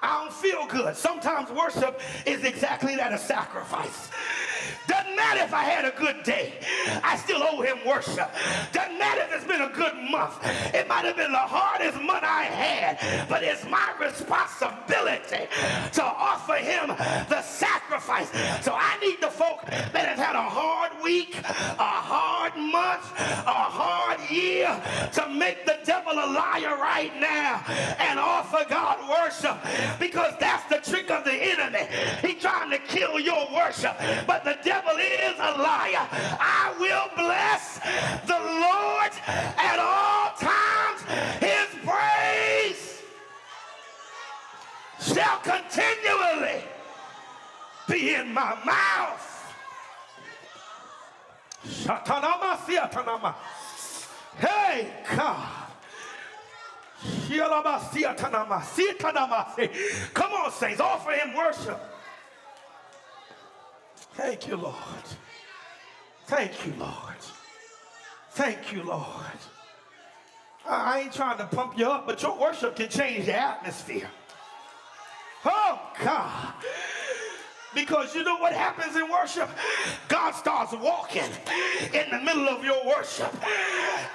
I 0.00 0.24
don't 0.24 0.32
feel 0.32 0.66
good. 0.66 0.96
Sometimes 0.96 1.50
worship 1.50 2.00
is 2.26 2.44
exactly 2.44 2.96
that 2.96 3.12
a 3.12 3.18
sacrifice. 3.18 4.10
Matter 5.16 5.40
if 5.40 5.54
I 5.54 5.64
had 5.64 5.84
a 5.84 5.96
good 5.96 6.22
day, 6.22 6.54
I 7.02 7.16
still 7.16 7.42
owe 7.42 7.60
him 7.60 7.78
worship. 7.86 8.30
Doesn't 8.72 8.98
matter 8.98 9.22
if 9.22 9.32
it's 9.32 9.44
been 9.46 9.60
a 9.60 9.68
good 9.68 9.94
month, 10.10 10.38
it 10.74 10.88
might 10.88 11.04
have 11.04 11.16
been 11.16 11.32
the 11.32 11.38
hardest 11.38 12.00
month 12.00 12.24
I 12.24 12.44
had, 12.44 13.28
but 13.28 13.42
it's 13.42 13.64
my 13.68 13.92
responsibility 14.00 15.48
to 15.92 16.02
offer 16.02 16.54
him 16.54 16.88
the 17.28 17.42
sacrifice. 17.42 18.30
So 18.64 18.72
I 18.74 18.98
need 19.00 19.20
the 19.20 19.30
folk 19.30 19.64
that 19.66 19.94
have 19.94 20.18
had 20.18 20.36
a 20.36 20.42
hard 20.42 20.92
week, 21.02 21.36
a 21.38 21.94
hard 22.12 22.56
month, 22.56 23.04
a 23.46 23.62
hard 23.72 24.20
year 24.30 24.68
to 25.14 25.28
make 25.28 25.66
the 25.66 25.78
devil 25.84 26.12
a 26.12 26.28
liar 26.32 26.76
right 26.76 27.12
now 27.20 27.64
and 27.98 28.18
offer 28.18 28.64
God 28.68 28.98
worship 29.08 29.56
because 29.98 30.34
that's 30.40 30.64
the 30.68 30.90
trick 30.90 31.10
of 31.10 31.24
the 31.24 31.34
enemy. 31.34 31.86
He's 32.22 32.40
trying 32.40 32.70
to 32.70 32.78
kill 32.78 33.18
your 33.20 33.48
worship, 33.52 33.96
but 34.26 34.44
the 34.44 34.56
devil 34.64 34.96
is 35.02 35.36
a 35.38 35.58
liar. 35.60 36.06
I 36.40 36.74
will 36.78 37.08
bless 37.16 37.78
the 38.26 38.38
Lord 38.38 39.12
at 39.56 39.78
all 39.78 40.32
times. 40.38 41.02
His 41.40 41.68
praise 41.84 43.02
shall 45.00 45.38
continually 45.38 46.62
be 47.88 48.14
in 48.14 48.32
my 48.32 48.56
mouth. 48.64 49.28
Hey, 54.38 54.90
God. 55.16 55.48
Come 60.14 60.32
on, 60.32 60.52
saints, 60.52 60.80
offer 60.80 61.12
him 61.12 61.34
worship. 61.36 61.91
Thank 64.14 64.46
you, 64.46 64.56
Lord. 64.56 64.76
Thank 66.26 66.66
you, 66.66 66.72
Lord. 66.78 66.92
Thank 68.32 68.72
you, 68.72 68.82
Lord. 68.82 69.06
I 70.66 71.00
ain't 71.00 71.12
trying 71.12 71.38
to 71.38 71.46
pump 71.46 71.78
you 71.78 71.86
up, 71.86 72.06
but 72.06 72.22
your 72.22 72.38
worship 72.38 72.76
can 72.76 72.88
change 72.88 73.26
the 73.26 73.34
atmosphere. 73.34 74.08
Oh, 75.44 75.80
God. 76.02 76.54
Because 77.74 78.14
you 78.14 78.22
know 78.24 78.36
what 78.36 78.52
happens 78.52 78.96
in 78.96 79.10
worship? 79.10 79.48
God 80.08 80.32
starts 80.32 80.72
walking 80.72 81.30
in 81.92 82.10
the 82.10 82.20
middle 82.20 82.48
of 82.48 82.64
your 82.64 82.84
worship. 82.86 83.34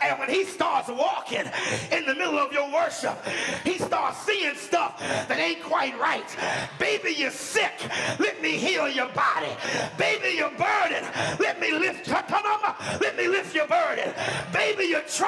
And 0.04 0.20
when 0.20 0.30
he 0.30 0.44
starts 0.46 0.90
walking 0.90 1.46
in 1.92 2.06
the 2.06 2.16
middle 2.16 2.38
of 2.38 2.52
your 2.52 2.72
worship, 2.72 3.18
he 3.64 3.78
starts 3.78 4.20
seeing 4.26 4.56
stuff 4.56 5.00
that 5.00 5.38
ain't 5.38 5.64
quite 5.64 5.98
right. 6.00 6.36
Baby, 6.80 7.16
you're 7.18 7.32
sick. 7.32 7.74
Let 8.20 8.42
me 8.42 8.52
heal 8.52 8.88
your 8.90 9.10
body. 9.10 9.56
Baby, 9.98 10.38
you're 10.38 10.52
burdened. 10.52 11.08
Let 11.40 11.60
me 11.60 11.72
lift 11.72 12.08
let 13.02 13.18
me 13.18 13.28
lift 13.28 13.56
your 13.56 13.68
burden. 13.68 14.14
Baby, 14.88 15.04
you're. 15.10 15.28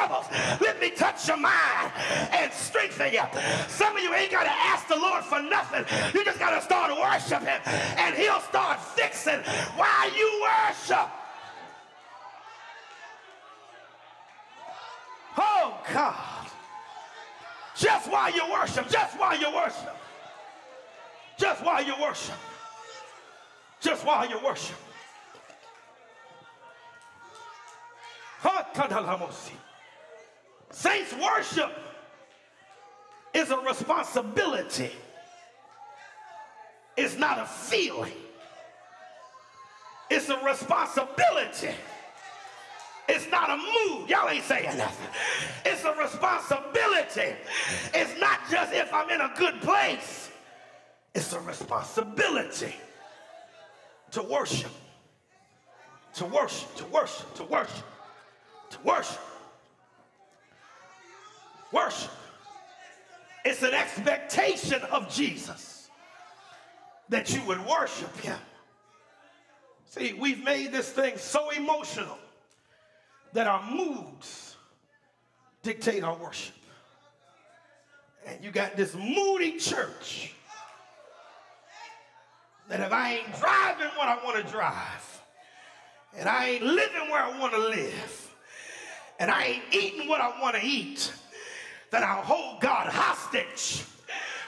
Let 0.62 0.80
me 0.80 0.90
touch 0.92 1.28
your 1.28 1.38
mind 1.38 1.92
and 2.32 2.52
strengthen 2.54 3.14
you. 3.14 3.22
Some 3.68 3.96
of 3.96 4.04
you 4.04 4.14
ain't 4.14 4.32
got 4.32 4.44
to 4.44 4.52
ask 4.52 4.88
the 4.88 4.96
Lord 4.96 5.24
for 5.24 5.42
nothing. 5.42 5.86
You 6.14 6.24
just 6.24 6.40
got 6.40 6.52
to 6.52 6.62
start 6.62 6.92
worshiping 6.92 7.48
and 7.98 8.16
he'll 8.16 8.40
start 8.42 8.80
fixing 8.82 9.40
while 9.76 10.16
you 10.16 10.42
worship. 10.42 11.10
Oh, 15.38 15.80
God. 15.94 16.48
Just 17.76 18.12
while 18.12 18.34
you 18.34 18.44
worship, 18.52 18.90
just 18.90 19.18
while 19.18 19.40
you 19.40 19.54
worship, 19.56 19.96
just 21.38 21.64
while 21.64 21.84
you 21.84 21.94
worship, 22.02 22.36
just 23.80 24.06
while 24.06 24.30
you 24.30 24.38
worship. 24.44 24.76
Saints 30.72 31.14
worship 31.14 31.72
is 33.34 33.52
a 33.52 33.58
responsibility. 33.58 34.92
It's 36.96 37.18
not 37.18 37.40
a 37.40 37.46
feeling. 37.46 38.14
It's 40.10 40.30
a 40.30 40.38
responsibility. 40.44 41.70
It's 43.08 43.30
not 43.32 43.50
a 43.50 43.58
mood. 43.58 44.10
Y'all 44.10 44.30
ain't 44.30 44.44
saying 44.44 44.78
nothing. 44.78 45.08
It's 45.66 45.84
a 45.84 45.94
responsibility. 45.94 47.36
It's 47.94 48.20
not 48.20 48.40
just 48.50 48.74
if 48.74 48.94
I'm 48.94 49.10
in 49.10 49.22
a 49.22 49.32
good 49.38 49.60
place. 49.62 50.30
It's 51.16 51.34
a 51.34 51.40
responsibility 51.40 52.76
to 54.12 54.22
worship. 54.24 54.72
To 56.16 56.26
worship, 56.26 56.76
to 56.76 56.86
worship, 56.86 57.34
to 57.36 57.44
worship, 57.44 57.86
to 58.70 58.78
worship. 58.84 59.20
Worship. 61.72 62.12
It's 63.46 63.64
an 63.64 63.74
expectation 63.74 64.82
of 64.92 65.14
Jesus 65.14 65.90
that 67.10 67.34
you 67.34 67.42
would 67.44 67.66
worship 67.66 68.16
him. 68.18 68.38
See, 69.86 70.14
we've 70.14 70.44
made 70.44 70.72
this 70.72 70.90
thing 70.90 71.18
so 71.18 71.50
emotional 71.50 72.18
that 73.34 73.48
our 73.48 73.64
moods 73.72 74.58
dictate 75.64 76.04
our 76.04 76.16
worship. 76.16 76.56
And 78.26 78.44
you 78.44 78.52
got 78.52 78.76
this 78.76 78.94
moody 78.96 79.58
church 79.58 80.34
that 82.68 82.80
if 82.82 82.92
I 82.92 83.16
ain't 83.16 83.40
driving 83.40 83.88
what 83.98 84.08
I 84.08 84.24
want 84.24 84.46
to 84.46 84.52
drive, 84.52 85.22
and 86.16 86.30
I 86.30 86.50
ain't 86.50 86.64
living 86.64 87.10
where 87.10 87.24
I 87.24 87.40
want 87.40 87.54
to 87.54 87.60
live, 87.60 88.29
and 89.20 89.30
I 89.30 89.44
ain't 89.44 89.64
eating 89.72 90.08
what 90.08 90.22
I 90.22 90.42
want 90.42 90.56
to 90.56 90.66
eat, 90.66 91.12
then 91.92 92.04
I'll 92.04 92.24
hold 92.24 92.62
God 92.62 92.88
hostage 92.88 93.84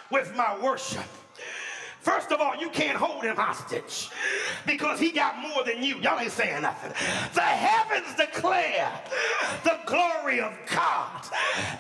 with 0.10 0.34
my 0.36 0.58
worship. 0.60 1.06
First 2.02 2.32
of 2.32 2.42
all, 2.42 2.56
you 2.56 2.70
can't 2.70 2.98
hold 2.98 3.24
him 3.24 3.36
hostage 3.36 4.10
because 4.66 5.00
he 5.00 5.12
got 5.12 5.38
more 5.40 5.64
than 5.64 5.84
you. 5.84 5.98
Y'all 5.98 6.20
ain't 6.20 6.32
saying 6.32 6.64
nothing. 6.64 6.92
The 7.36 7.42
heavens 7.42 8.16
declare 8.16 8.92
the 9.64 9.80
glory 9.86 10.42
of 10.42 10.52
God, 10.74 11.22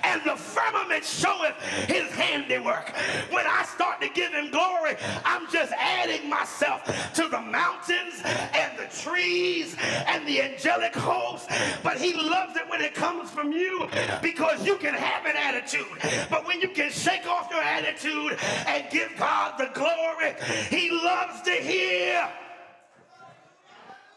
and 0.04 0.22
the 0.24 0.36
firmament 0.36 1.04
showeth 1.04 1.58
his 1.88 2.12
handiwork. 2.12 2.90
When 3.32 3.46
I 3.48 3.64
start 3.64 4.00
to 4.02 4.10
give 4.10 4.32
him 4.32 4.52
glory, 4.52 4.96
I'm 5.26 5.50
just 5.52 5.72
adding 5.74 6.30
myself 6.30 6.86
to 7.16 7.28
the 7.28 7.42
mountains 7.42 8.22
and 8.24 8.78
the 8.78 8.86
trees 8.96 9.76
and 10.06 10.28
the 10.28 10.44
angelic 10.44 10.96
hosts. 10.96 11.48
But 11.82 11.98
he 11.98 12.14
loves 12.14 12.56
it 12.58 12.70
when 12.70 12.82
it 12.82 12.94
comes 12.94 13.32
from 13.32 13.52
you 13.52 13.88
because 14.22 14.66
you 14.66 14.76
can 14.78 14.94
have 14.94 15.26
an 15.26 15.36
attitude. 15.36 15.88
But 16.30 16.46
when 16.46 16.62
you 16.62 16.68
can 16.68 16.92
shake 16.92 17.26
off 17.26 17.50
your 17.50 17.64
attitude 17.64 18.38
and 18.68 18.86
give 18.92 19.10
God 19.18 19.58
the 19.58 19.72
glory, 19.74 20.11
glory. 20.12 20.36
He 20.70 20.92
loves 20.92 21.42
to 21.44 21.52
hear 21.52 22.30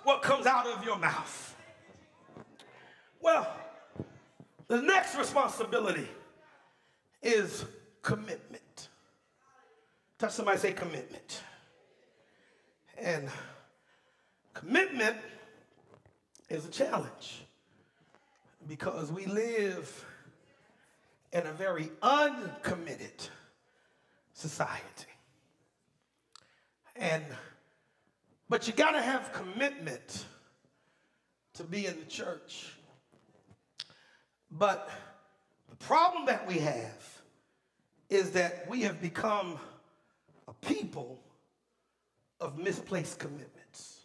what 0.02 0.22
comes 0.22 0.46
out 0.46 0.66
of 0.66 0.84
your 0.84 0.98
mouth. 0.98 1.56
Well, 3.20 3.50
the 4.68 4.82
next 4.82 5.16
responsibility 5.16 6.08
is 7.22 7.64
commitment. 8.02 8.88
Touch 10.18 10.32
somebody 10.32 10.58
say 10.58 10.72
commitment. 10.72 11.42
And 12.98 13.28
commitment 14.52 15.16
is 16.48 16.66
a 16.66 16.70
challenge 16.70 17.42
because 18.68 19.10
we 19.10 19.26
live 19.26 20.06
in 21.32 21.46
a 21.46 21.52
very 21.52 21.90
uncommitted 22.02 23.28
society. 24.34 25.13
And 26.96 27.24
but 28.48 28.66
you 28.66 28.72
got 28.72 28.92
to 28.92 29.02
have 29.02 29.32
commitment 29.32 30.26
to 31.54 31.64
be 31.64 31.86
in 31.86 31.98
the 31.98 32.04
church. 32.04 32.72
But 34.50 34.90
the 35.70 35.76
problem 35.76 36.26
that 36.26 36.46
we 36.46 36.58
have 36.58 37.22
is 38.10 38.32
that 38.32 38.68
we 38.68 38.82
have 38.82 39.00
become 39.00 39.58
a 40.46 40.52
people 40.52 41.20
of 42.40 42.58
misplaced 42.58 43.18
commitments. 43.18 44.00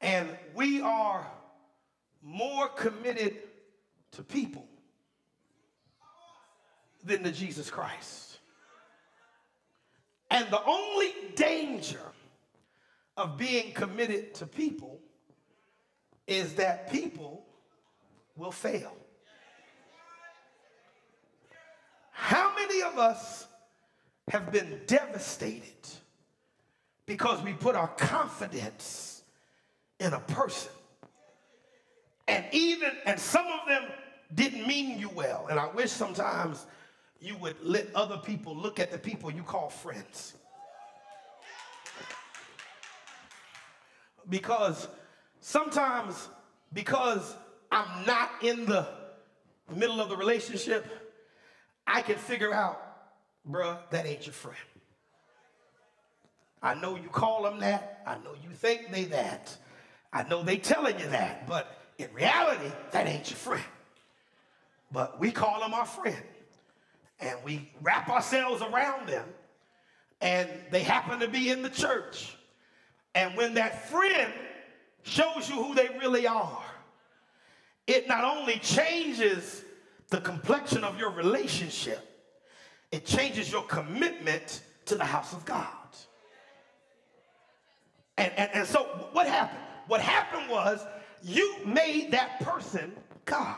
And 0.00 0.28
we 0.54 0.80
are 0.80 1.26
more 2.22 2.68
committed 2.68 3.36
to 4.12 4.22
people 4.22 4.66
than 7.02 7.22
to 7.24 7.32
Jesus 7.32 7.70
Christ. 7.70 8.27
And 10.30 10.50
the 10.50 10.62
only 10.64 11.12
danger 11.34 12.00
of 13.16 13.36
being 13.36 13.72
committed 13.72 14.34
to 14.34 14.46
people 14.46 15.00
is 16.26 16.54
that 16.54 16.92
people 16.92 17.44
will 18.36 18.52
fail. 18.52 18.94
How 22.12 22.54
many 22.54 22.82
of 22.82 22.98
us 22.98 23.46
have 24.30 24.52
been 24.52 24.80
devastated 24.86 25.88
because 27.06 27.42
we 27.42 27.54
put 27.54 27.74
our 27.74 27.88
confidence 27.88 29.22
in 29.98 30.12
a 30.12 30.20
person? 30.20 30.72
And 32.28 32.44
even, 32.52 32.90
and 33.06 33.18
some 33.18 33.46
of 33.46 33.66
them 33.66 33.84
didn't 34.34 34.66
mean 34.66 34.98
you 34.98 35.08
well. 35.08 35.46
And 35.50 35.58
I 35.58 35.68
wish 35.68 35.90
sometimes 35.90 36.66
you 37.20 37.36
would 37.36 37.56
let 37.62 37.88
other 37.94 38.18
people 38.18 38.54
look 38.54 38.78
at 38.78 38.92
the 38.92 38.98
people 38.98 39.30
you 39.30 39.42
call 39.42 39.68
friends. 39.68 40.34
Because 44.28 44.86
sometimes, 45.40 46.28
because 46.72 47.34
I'm 47.72 48.06
not 48.06 48.30
in 48.42 48.66
the 48.66 48.86
middle 49.74 50.00
of 50.00 50.08
the 50.08 50.16
relationship, 50.16 50.86
I 51.86 52.02
can 52.02 52.16
figure 52.16 52.52
out, 52.52 52.80
bruh, 53.50 53.78
that 53.90 54.06
ain't 54.06 54.26
your 54.26 54.34
friend. 54.34 54.58
I 56.62 56.74
know 56.74 56.96
you 56.96 57.08
call 57.08 57.44
them 57.44 57.60
that. 57.60 58.02
I 58.06 58.16
know 58.16 58.34
you 58.42 58.50
think 58.50 58.90
they 58.92 59.04
that. 59.04 59.56
I 60.12 60.24
know 60.24 60.42
they 60.42 60.56
telling 60.56 60.98
you 60.98 61.08
that. 61.08 61.46
But 61.46 61.78
in 61.98 62.12
reality, 62.12 62.70
that 62.90 63.06
ain't 63.06 63.30
your 63.30 63.38
friend. 63.38 63.64
But 64.90 65.20
we 65.20 65.30
call 65.30 65.60
them 65.60 65.74
our 65.74 65.86
friend 65.86 66.16
and 67.20 67.38
we 67.44 67.70
wrap 67.82 68.08
ourselves 68.08 68.62
around 68.62 69.08
them, 69.08 69.28
and 70.20 70.48
they 70.70 70.82
happen 70.82 71.20
to 71.20 71.28
be 71.28 71.50
in 71.50 71.62
the 71.62 71.70
church. 71.70 72.36
And 73.14 73.36
when 73.36 73.54
that 73.54 73.88
friend 73.88 74.32
shows 75.02 75.48
you 75.48 75.62
who 75.62 75.74
they 75.74 75.88
really 75.98 76.26
are, 76.26 76.62
it 77.86 78.06
not 78.06 78.24
only 78.24 78.58
changes 78.58 79.64
the 80.10 80.20
complexion 80.20 80.84
of 80.84 80.98
your 80.98 81.10
relationship, 81.10 82.04
it 82.92 83.04
changes 83.04 83.50
your 83.50 83.62
commitment 83.62 84.62
to 84.86 84.94
the 84.94 85.04
house 85.04 85.32
of 85.32 85.44
God. 85.44 85.66
And, 88.16 88.32
and, 88.36 88.50
and 88.52 88.66
so, 88.66 88.82
what 89.12 89.26
happened? 89.26 89.60
What 89.86 90.00
happened 90.00 90.50
was 90.50 90.84
you 91.22 91.56
made 91.64 92.10
that 92.12 92.40
person 92.40 92.92
God. 93.24 93.56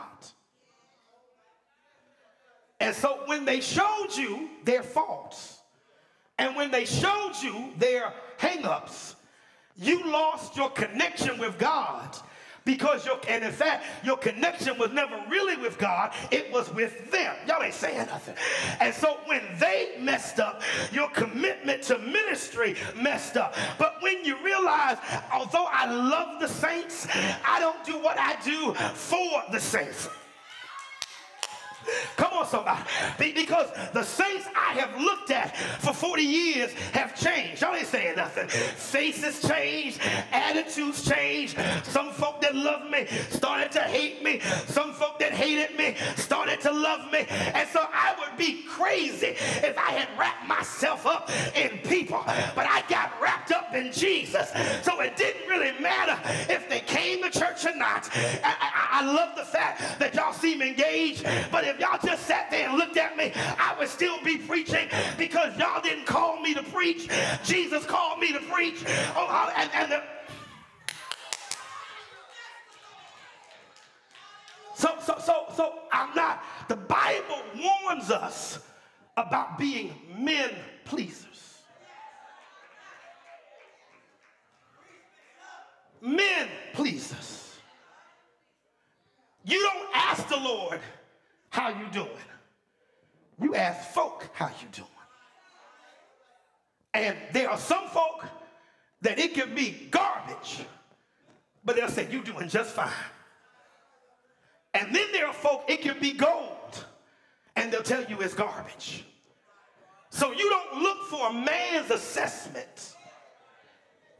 And 2.81 2.95
so 2.95 3.19
when 3.27 3.45
they 3.45 3.61
showed 3.61 4.09
you 4.17 4.49
their 4.65 4.81
faults, 4.81 5.59
and 6.39 6.55
when 6.55 6.71
they 6.71 6.83
showed 6.85 7.33
you 7.39 7.69
their 7.77 8.11
hangups, 8.39 9.13
you 9.77 10.03
lost 10.11 10.57
your 10.57 10.71
connection 10.71 11.37
with 11.37 11.59
God. 11.59 12.17
Because 12.63 13.07
your 13.07 13.19
and 13.27 13.43
in 13.43 13.51
fact 13.51 13.85
your 14.03 14.17
connection 14.17 14.77
was 14.77 14.91
never 14.91 15.19
really 15.29 15.57
with 15.57 15.79
God 15.79 16.13
it 16.29 16.51
was 16.51 16.71
with 16.71 17.09
them. 17.09 17.35
Y'all 17.47 17.63
ain't 17.63 17.73
saying 17.73 18.05
nothing. 18.05 18.35
And 18.79 18.93
so 18.93 19.17
when 19.25 19.41
they 19.59 19.95
messed 19.99 20.39
up 20.39 20.61
your 20.91 21.09
commitment 21.09 21.81
to 21.83 21.97
ministry 21.97 22.75
messed 22.95 23.35
up. 23.35 23.55
But 23.79 23.95
when 24.01 24.23
you 24.23 24.37
realize 24.43 24.97
although 25.33 25.67
I 25.71 25.91
love 25.91 26.39
the 26.39 26.47
saints 26.47 27.07
I 27.43 27.59
don't 27.59 27.83
do 27.83 27.97
what 27.97 28.19
I 28.19 28.39
do 28.43 28.75
for 28.93 29.41
the 29.51 29.59
saints. 29.59 30.07
Come 32.15 32.30
somebody. 32.45 32.83
Because 33.17 33.69
the 33.93 34.03
saints 34.03 34.47
I 34.55 34.73
have 34.73 34.99
looked 34.99 35.31
at 35.31 35.55
for 35.57 35.93
40 35.93 36.23
years 36.23 36.73
have 36.93 37.19
changed. 37.19 37.61
Y'all 37.61 37.75
ain't 37.75 37.87
saying 37.87 38.15
nothing. 38.15 38.47
Faces 38.47 39.41
changed, 39.41 39.99
attitudes 40.31 41.07
changed. 41.07 41.57
Some 41.83 42.11
folk 42.11 42.41
that 42.41 42.55
loved 42.55 42.89
me 42.89 43.05
started 43.29 43.71
to 43.73 43.81
hate 43.81 44.23
me. 44.23 44.39
Some 44.67 44.93
folk 44.93 45.19
that 45.19 45.31
hated 45.31 45.77
me 45.77 45.95
started 46.15 46.61
to 46.61 46.71
love 46.71 47.11
me. 47.11 47.25
And 47.29 47.67
so 47.69 47.85
I 47.91 48.15
would 48.19 48.37
be 48.37 48.63
crazy 48.63 49.35
if 49.37 49.77
I 49.77 49.91
had 49.91 50.07
wrapped 50.17 50.47
myself 50.47 51.05
up 51.05 51.29
in 51.55 51.77
people. 51.79 52.23
But 52.55 52.67
I 52.67 52.83
got 52.89 53.11
wrapped 53.21 53.51
up 53.51 53.73
in 53.73 53.91
Jesus. 53.91 54.49
So 54.83 54.99
it 55.01 55.15
didn't 55.15 55.47
really 55.47 55.79
matter 55.79 56.19
if 56.51 56.69
they 56.69 56.79
came 56.81 57.23
to 57.23 57.29
church 57.29 57.65
or 57.65 57.75
not. 57.75 58.09
I, 58.43 58.55
I, 58.59 59.01
I 59.01 59.05
love 59.05 59.35
the 59.35 59.43
fact 59.43 59.99
that 59.99 60.13
y'all 60.15 60.33
seem 60.33 60.61
engaged, 60.61 61.23
but 61.51 61.63
if 61.65 61.79
y'all 61.79 61.99
just 62.03 62.25
sat 62.31 62.49
there 62.49 62.69
and 62.69 62.77
looked 62.77 62.95
at 62.95 63.17
me, 63.17 63.33
I 63.35 63.75
would 63.77 63.89
still 63.89 64.23
be 64.23 64.37
preaching 64.37 64.87
because 65.17 65.57
y'all 65.57 65.81
didn't 65.81 66.05
call 66.05 66.39
me 66.39 66.53
to 66.53 66.63
preach. 66.63 67.09
Jesus 67.43 67.85
called 67.85 68.19
me 68.19 68.31
to 68.31 68.39
preach. 68.39 68.81
Oh, 69.17 69.51
and, 69.57 69.69
and 69.73 69.91
the, 69.91 70.01
So, 74.73 74.95
so, 75.05 75.15
so, 75.19 75.45
so 75.55 75.73
I'm 75.91 76.15
not. 76.15 76.43
The 76.69 76.77
Bible 76.77 77.43
warns 77.61 78.09
us 78.09 78.59
about 79.17 79.59
being 79.59 79.93
men 80.17 80.51
pleasers. 80.85 81.61
Men 86.01 86.47
pleasers. 86.73 87.59
You 89.43 89.61
don't 89.61 89.89
ask 89.93 90.27
the 90.29 90.37
Lord 90.39 90.79
how 91.51 91.69
you 91.69 91.87
doing. 91.91 92.09
You 93.39 93.53
ask 93.55 93.91
folk 93.91 94.29
how 94.33 94.47
you 94.47 94.67
doing. 94.71 94.87
And 96.93 97.15
there 97.33 97.49
are 97.49 97.57
some 97.57 97.87
folk 97.89 98.25
that 99.01 99.19
it 99.19 99.33
can 99.33 99.53
be 99.53 99.87
garbage, 99.91 100.63
but 101.63 101.75
they'll 101.75 101.89
say, 101.89 102.07
you 102.09 102.23
doing 102.23 102.49
just 102.49 102.73
fine. 102.73 102.89
And 104.73 104.95
then 104.95 105.07
there 105.11 105.27
are 105.27 105.33
folk, 105.33 105.65
it 105.67 105.81
can 105.81 105.99
be 105.99 106.13
gold, 106.13 106.85
and 107.55 107.71
they'll 107.71 107.83
tell 107.83 108.03
you 108.05 108.19
it's 108.21 108.33
garbage. 108.33 109.03
So 110.09 110.31
you 110.31 110.49
don't 110.49 110.81
look 110.81 111.03
for 111.09 111.29
a 111.29 111.33
man's 111.33 111.91
assessment 111.91 112.95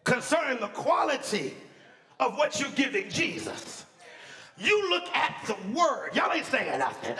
concerning 0.03 0.59
the 0.59 0.67
quality 0.67 1.53
of 2.19 2.37
what 2.37 2.59
you're 2.59 2.69
giving 2.71 3.09
Jesus. 3.09 3.85
You 4.57 4.89
look 4.89 5.07
at 5.15 5.35
the 5.47 5.55
word. 5.77 6.11
Y'all 6.13 6.31
ain't 6.31 6.45
saying 6.45 6.77
nothing. 6.77 7.15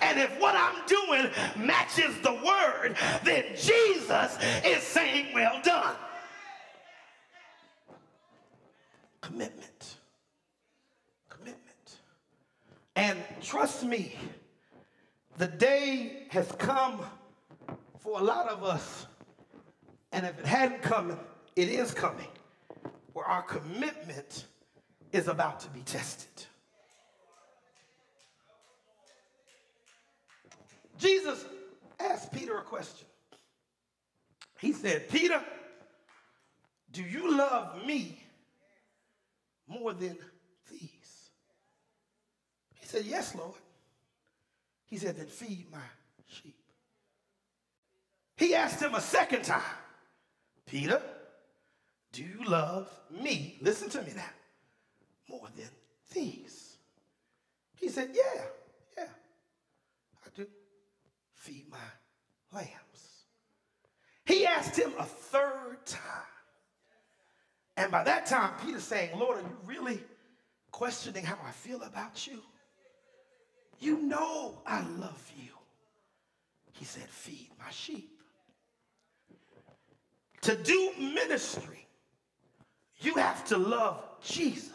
And 0.00 0.20
if 0.20 0.38
what 0.40 0.54
I'm 0.54 0.86
doing 0.86 1.30
matches 1.66 2.20
the 2.22 2.32
word, 2.32 2.96
then 3.24 3.44
Jesus 3.56 4.38
is 4.64 4.82
saying, 4.82 5.34
well 5.34 5.60
done. 5.62 5.96
Commitment. 9.20 9.96
Commitment. 11.28 11.98
And 12.94 13.18
trust 13.40 13.84
me, 13.84 14.14
the 15.38 15.48
day 15.48 16.26
has 16.28 16.50
come 16.52 17.00
for 17.98 18.20
a 18.20 18.22
lot 18.22 18.48
of 18.48 18.62
us, 18.62 19.06
and 20.12 20.24
if 20.26 20.38
it 20.38 20.46
hadn't 20.46 20.82
come, 20.82 21.18
it 21.56 21.68
is 21.68 21.92
coming, 21.92 22.28
where 23.14 23.24
our 23.24 23.42
commitment 23.42 24.44
is 25.12 25.26
about 25.26 25.58
to 25.60 25.68
be 25.70 25.80
tested. 25.80 26.46
Jesus 31.04 31.44
asked 32.00 32.32
Peter 32.32 32.56
a 32.56 32.62
question. 32.62 33.06
He 34.58 34.72
said, 34.72 35.10
Peter, 35.10 35.42
do 36.92 37.02
you 37.02 37.36
love 37.36 37.84
me 37.84 38.22
more 39.68 39.92
than 39.92 40.16
these? 40.70 41.30
He 42.80 42.86
said, 42.86 43.04
Yes, 43.04 43.34
Lord. 43.34 43.52
He 44.86 44.96
said, 44.96 45.16
Then 45.18 45.26
feed 45.26 45.66
my 45.70 45.78
sheep. 46.26 46.56
He 48.38 48.54
asked 48.54 48.80
him 48.80 48.94
a 48.94 49.00
second 49.00 49.44
time, 49.44 49.60
Peter, 50.64 51.02
do 52.12 52.22
you 52.22 52.44
love 52.46 52.88
me? 53.10 53.58
Listen 53.60 53.90
to 53.90 54.00
me 54.00 54.12
now. 54.16 54.22
More 55.28 55.48
than 55.54 55.68
these. 56.14 56.76
He 57.76 57.90
said, 57.90 58.08
Yeah, 58.14 58.44
feed 61.44 61.66
my 61.70 61.76
lambs. 62.52 62.70
He 64.24 64.46
asked 64.46 64.78
him 64.78 64.92
a 64.98 65.04
third 65.04 65.84
time. 65.84 66.00
And 67.76 67.90
by 67.90 68.04
that 68.04 68.24
time, 68.24 68.52
Peter's 68.64 68.84
saying, 68.84 69.18
Lord, 69.18 69.38
are 69.38 69.42
you 69.42 69.56
really 69.66 70.00
questioning 70.70 71.24
how 71.24 71.36
I 71.46 71.50
feel 71.50 71.82
about 71.82 72.26
you? 72.26 72.40
You 73.78 74.00
know 74.00 74.58
I 74.66 74.80
love 74.98 75.32
you. 75.36 75.50
He 76.72 76.84
said, 76.84 77.08
Feed 77.08 77.50
my 77.58 77.70
sheep. 77.70 78.10
To 80.42 80.56
do 80.56 80.92
ministry, 80.98 81.86
you 83.00 83.14
have 83.14 83.44
to 83.46 83.58
love 83.58 84.02
Jesus 84.22 84.74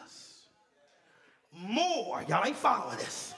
more, 1.51 2.23
y'all 2.27 2.45
ain't 2.45 2.55
following 2.55 2.97
this, 2.97 3.33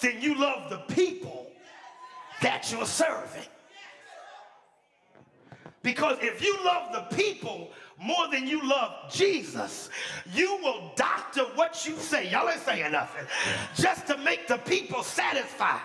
than 0.00 0.20
you 0.20 0.34
love 0.34 0.70
the 0.70 0.78
people 0.94 1.50
that 2.42 2.70
you're 2.72 2.86
serving. 2.86 3.46
Because 5.82 6.18
if 6.20 6.42
you 6.42 6.56
love 6.64 6.92
the 6.92 7.16
people 7.16 7.70
more 8.00 8.28
than 8.28 8.46
you 8.46 8.66
love 8.66 8.94
Jesus, 9.12 9.90
you 10.32 10.58
will 10.62 10.90
doctor 10.96 11.42
what 11.54 11.86
you 11.86 11.96
say. 11.96 12.30
Y'all 12.30 12.48
ain't 12.48 12.60
saying 12.60 12.92
nothing. 12.92 13.26
Just 13.74 14.06
to 14.06 14.16
make 14.18 14.48
the 14.48 14.56
people 14.58 15.02
satisfied. 15.02 15.80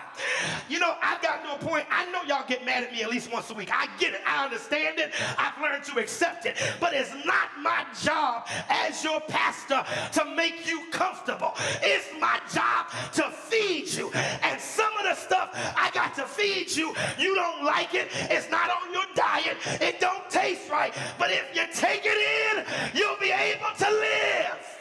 You 0.68 0.78
know, 0.78 0.94
I've 1.02 1.20
gotten 1.20 1.46
to 1.50 1.56
a 1.56 1.58
point, 1.58 1.84
I 1.90 2.10
know 2.10 2.22
y'all 2.22 2.46
get 2.48 2.64
mad 2.64 2.84
at 2.84 2.92
me 2.92 3.02
at 3.02 3.10
least 3.10 3.30
once 3.30 3.50
a 3.50 3.54
week. 3.54 3.70
I 3.70 3.86
get 3.98 4.14
it. 4.14 4.20
I 4.26 4.44
understand 4.44 4.98
it. 4.98 5.12
I've 5.38 5.60
learned 5.60 5.84
to 5.84 5.98
accept 5.98 6.46
it. 6.46 6.56
But 6.80 6.94
it's 6.94 7.12
not 7.26 7.50
my 7.60 7.84
job 8.02 8.46
as 8.70 9.04
your 9.04 9.20
pastor 9.20 9.84
to 10.12 10.34
make 10.34 10.66
you 10.66 10.82
comfortable. 10.90 11.52
It's 11.82 12.06
my 12.18 12.40
job 12.52 12.86
to 13.12 13.30
feed 13.30 13.92
you. 13.92 14.10
And 14.42 14.58
some 14.58 14.92
of 14.96 15.04
the 15.04 15.14
stuff 15.14 15.50
I 15.76 15.90
got 15.92 16.14
to 16.14 16.22
feed 16.22 16.74
you, 16.74 16.94
you 17.18 17.34
don't 17.34 17.64
like 17.64 17.94
it. 17.94 18.08
It's 18.30 18.50
not 18.50 18.70
on 18.70 18.92
your 18.92 19.04
diet. 19.14 19.56
It 19.82 20.00
don't 20.00 20.28
taste 20.30 20.70
right. 20.70 20.94
But 21.18 21.30
if 21.30 21.54
you 21.54 21.64
take 21.74 22.05
it 22.06 22.56
in, 22.56 22.64
you'll 22.98 23.18
be 23.18 23.30
able 23.30 23.74
to 23.78 23.90
live. 23.90 24.78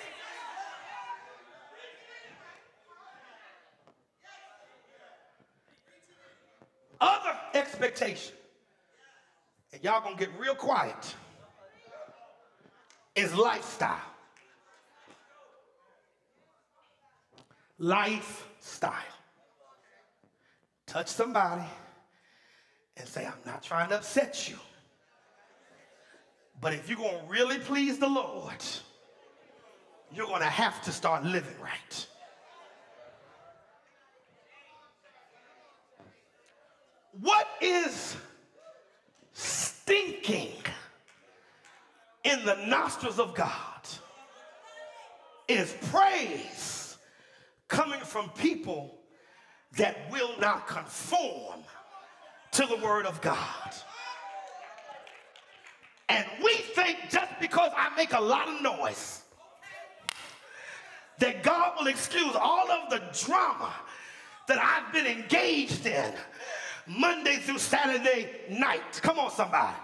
Other 7.01 7.38
expectation, 7.53 8.33
and 9.73 9.83
y'all 9.83 10.01
gonna 10.01 10.15
get 10.15 10.29
real 10.39 10.55
quiet, 10.55 11.15
is 13.15 13.35
lifestyle. 13.35 13.99
Lifestyle. 17.77 18.93
Touch 20.85 21.07
somebody 21.07 21.65
and 22.95 23.07
say, 23.07 23.25
I'm 23.25 23.33
not 23.45 23.61
trying 23.61 23.89
to 23.89 23.97
upset 23.97 24.49
you. 24.49 24.55
But 26.62 26.74
if 26.74 26.89
you're 26.89 26.98
going 26.98 27.20
to 27.20 27.32
really 27.32 27.60
please 27.60 28.00
the 28.00 28.08
Lord, 28.08 28.63
you're 30.13 30.28
going 30.28 30.41
to 30.41 30.48
have 30.48 30.82
to 30.84 30.91
start 30.91 31.24
living 31.24 31.60
right. 31.62 32.08
What 37.20 37.48
is 37.62 38.15
stinking 39.34 40.52
in 42.24 42.46
the 42.46 42.56
nostrils 42.65 43.20
of 43.20 43.36
God 43.36 43.52
is 45.48 45.76
praise 45.91 46.98
coming 47.68 48.00
from 48.00 48.30
people 48.30 48.98
that 49.78 50.10
will 50.12 50.32
not 50.39 50.68
conform 50.68 51.62
to 52.52 52.65
the 52.65 52.78
word 52.78 53.06
of 53.06 53.22
God. 53.22 53.74
And 56.10 56.26
we 56.44 56.54
think 56.54 56.98
just 57.10 57.32
because 57.39 57.72
I 57.76 57.96
make 57.96 58.13
a 58.13 58.22
lot 58.22 58.48
of 58.48 58.62
noise, 58.62 59.22
that 61.20 61.44
God 61.44 61.74
will 61.80 61.88
excuse 61.88 62.36
all 62.36 62.70
of 62.70 62.89
the 62.89 63.02
drama 63.26 63.74
that 64.48 64.60
I've 64.60 64.94
been 64.94 65.08
engaged 65.08 65.86
in 65.86 66.13
Monday 66.88 67.38
through 67.38 67.58
Saturday 67.58 68.30
night. 68.50 69.00
Come 69.02 69.18
on, 69.18 69.32
somebody. 69.32 69.76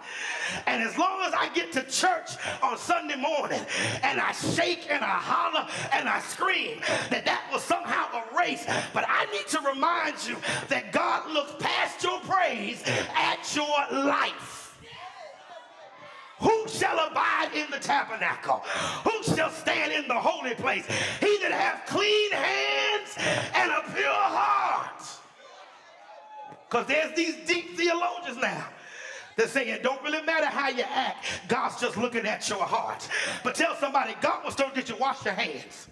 And 0.67 0.83
as 0.83 0.97
long 0.97 1.23
as 1.23 1.33
I 1.33 1.49
get 1.53 1.71
to 1.71 1.83
church 1.83 2.31
on 2.61 2.77
Sunday 2.77 3.15
morning 3.15 3.61
and 4.03 4.19
I 4.19 4.31
shake 4.33 4.87
and 4.89 5.03
I 5.03 5.17
holler 5.17 5.67
and 5.93 6.07
I 6.07 6.19
scream, 6.19 6.79
that 7.09 7.25
that 7.25 7.47
will 7.51 7.59
somehow 7.59 8.21
erase. 8.31 8.65
But 8.93 9.05
I 9.07 9.25
need 9.31 9.47
to 9.47 9.61
remind 9.61 10.27
you 10.27 10.35
that 10.67 10.91
God 10.91 11.31
looks 11.31 11.53
past 11.59 12.03
your 12.03 12.19
praise 12.19 12.83
at 12.85 13.55
your 13.55 14.03
life. 14.03 14.60
Shall 16.81 16.97
abide 17.11 17.51
in 17.53 17.69
the 17.69 17.77
tabernacle? 17.77 18.63
Who 19.03 19.35
shall 19.35 19.51
stand 19.51 19.93
in 19.93 20.07
the 20.07 20.15
holy 20.15 20.55
place? 20.55 20.83
He 21.19 21.37
that 21.43 21.51
hath 21.51 21.85
clean 21.85 22.31
hands 22.31 23.17
and 23.53 23.71
a 23.71 23.83
pure 23.93 24.11
heart. 24.11 25.03
Because 26.67 26.87
there's 26.87 27.15
these 27.15 27.35
deep 27.45 27.77
theologians 27.77 28.41
now 28.41 28.67
that 29.37 29.49
say 29.49 29.69
it 29.69 29.83
don't 29.83 30.01
really 30.01 30.23
matter 30.23 30.47
how 30.47 30.69
you 30.69 30.81
act. 30.81 31.23
God's 31.47 31.79
just 31.79 31.97
looking 31.97 32.25
at 32.25 32.49
your 32.49 32.63
heart. 32.63 33.07
But 33.43 33.53
tell 33.53 33.75
somebody, 33.75 34.15
God 34.19 34.43
will 34.43 34.49
still 34.49 34.71
get 34.73 34.89
you 34.89 34.95
wash 34.95 35.23
your 35.23 35.35
hands. 35.35 35.87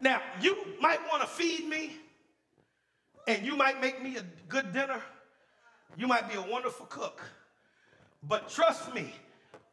Now, 0.00 0.22
you 0.40 0.56
might 0.80 1.00
want 1.10 1.22
to 1.22 1.28
feed 1.28 1.68
me, 1.68 1.96
and 3.26 3.44
you 3.44 3.56
might 3.56 3.80
make 3.80 4.00
me 4.00 4.18
a 4.18 4.24
good 4.48 4.72
dinner. 4.72 5.02
You 5.96 6.06
might 6.06 6.28
be 6.28 6.36
a 6.36 6.42
wonderful 6.42 6.86
cook. 6.86 7.22
But 8.22 8.48
trust 8.48 8.94
me, 8.94 9.14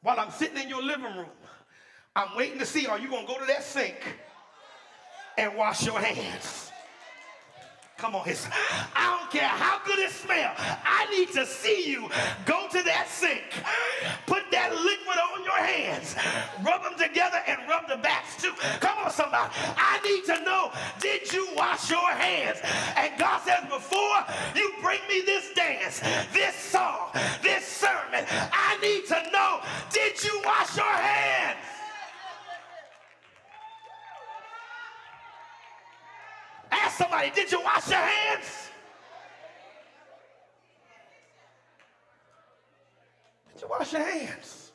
while 0.02 0.20
I'm 0.20 0.32
sitting 0.32 0.58
in 0.58 0.70
your 0.70 0.84
living 0.84 1.16
room, 1.16 1.30
I'm 2.16 2.36
waiting 2.36 2.60
to 2.60 2.66
see 2.66 2.88
are 2.88 3.00
you 3.00 3.10
going 3.10 3.26
to 3.26 3.34
go 3.34 3.40
to 3.40 3.46
that 3.46 3.64
sink 3.64 3.96
and 5.38 5.56
wash 5.56 5.86
your 5.86 6.00
hands? 6.00 6.72
Come 8.00 8.16
on, 8.16 8.24
his. 8.24 8.48
I 8.96 9.20
don't 9.20 9.30
care 9.30 9.50
how 9.50 9.82
good 9.86 10.00
it 10.00 10.12
smells. 10.12 10.56
I 10.58 11.06
need 11.12 11.34
to 11.34 11.46
see 11.46 11.84
you 11.92 12.08
go 12.46 12.68
to 12.72 12.82
that 12.84 13.10
sink, 13.10 13.44
put 14.26 14.50
that 14.52 14.72
liquid 14.72 15.18
on 15.20 15.44
your 15.44 15.60
hands, 15.60 16.16
rub 16.64 16.82
them 16.84 16.96
together, 16.98 17.44
and 17.46 17.60
rub 17.68 17.90
the 17.90 17.98
backs 17.98 18.42
too. 18.42 18.54
Come 18.80 18.98
on, 19.04 19.12
somebody. 19.12 19.52
I 19.76 20.00
need 20.08 20.24
to 20.32 20.42
know 20.46 20.72
did 21.02 21.32
you 21.34 21.50
wash 21.58 21.90
your 21.92 22.10
hands? 22.10 22.60
And 22.96 23.12
God 23.20 23.42
says, 23.44 23.68
before 23.68 24.24
you 24.56 24.72
bring 24.82 25.02
me 25.10 25.20
this 25.26 25.54
dance, 25.54 26.00
this 26.32 26.56
song, 26.56 27.10
this 27.44 27.66
sermon, 27.68 28.24
I 28.32 28.80
need 28.82 29.08
to 29.08 29.30
know 29.30 29.60
did 29.92 30.24
you 30.24 30.42
wash 30.46 30.78
your 30.78 30.86
hands? 30.86 31.58
Ask 36.72 36.89
somebody, 37.00 37.32
did 37.34 37.50
you 37.50 37.62
wash 37.62 37.90
your 37.90 37.98
hands? 37.98 38.70
Did 43.54 43.62
you 43.62 43.68
wash 43.70 43.94
your 43.94 44.04
hands? 44.04 44.72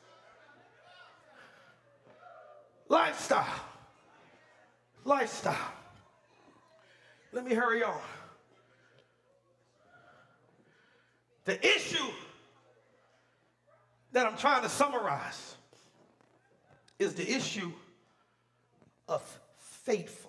Lifestyle. 2.89 3.45
Lifestyle. 5.03 5.71
Let 7.31 7.45
me 7.45 7.53
hurry 7.53 7.83
on. 7.83 8.01
The 11.43 11.63
issue 11.63 12.11
that 14.13 14.25
I'm 14.25 14.37
trying 14.37 14.63
to 14.63 14.69
summarize 14.69 15.55
is 16.97 17.13
the 17.13 17.29
issue 17.35 17.71
of 19.07 19.21
faithfulness. 19.59 20.24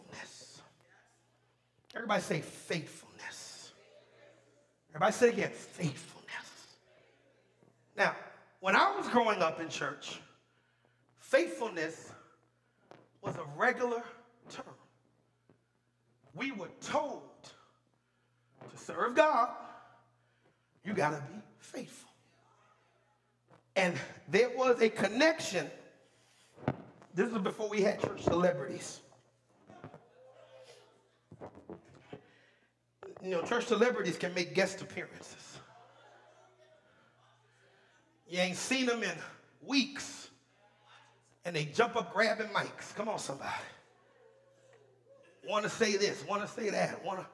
Everybody 1.96 2.22
say 2.22 2.40
faithfulness. 2.42 3.72
Everybody 4.90 5.12
say 5.12 5.28
again, 5.30 5.50
faithfulness. 5.50 6.76
Now, 7.96 8.14
when 8.60 8.76
I 8.76 8.94
was 8.94 9.08
growing 9.08 9.40
up 9.40 9.60
in 9.60 9.70
church, 9.70 10.20
faithfulness 11.18 12.12
was 13.22 13.34
a 13.36 13.44
regular 13.58 14.02
term. 14.50 14.74
We 16.34 16.52
were 16.52 16.68
told 16.82 17.22
to 18.70 18.76
serve 18.76 19.14
God, 19.14 19.48
you 20.84 20.92
got 20.92 21.10
to 21.10 21.22
be 21.32 21.40
faithful. 21.58 22.10
And 23.74 23.96
there 24.28 24.50
was 24.54 24.82
a 24.82 24.90
connection. 24.90 25.70
This 27.14 27.32
was 27.32 27.40
before 27.40 27.70
we 27.70 27.80
had 27.80 28.02
church 28.02 28.22
celebrities. 28.22 29.00
You 33.26 33.32
know, 33.32 33.42
church 33.42 33.66
celebrities 33.66 34.16
can 34.16 34.32
make 34.34 34.54
guest 34.54 34.80
appearances. 34.80 35.58
You 38.28 38.38
ain't 38.38 38.56
seen 38.56 38.86
them 38.86 39.02
in 39.02 39.10
weeks, 39.62 40.28
and 41.44 41.56
they 41.56 41.64
jump 41.64 41.96
up 41.96 42.14
grabbing 42.14 42.46
mics. 42.48 42.94
Come 42.94 43.08
on, 43.08 43.18
somebody. 43.18 43.50
Want 45.48 45.64
to 45.64 45.70
say 45.70 45.96
this, 45.96 46.24
want 46.26 46.42
to 46.42 46.48
say 46.48 46.70
that, 46.70 47.04
want 47.04 47.18
to. 47.18 47.26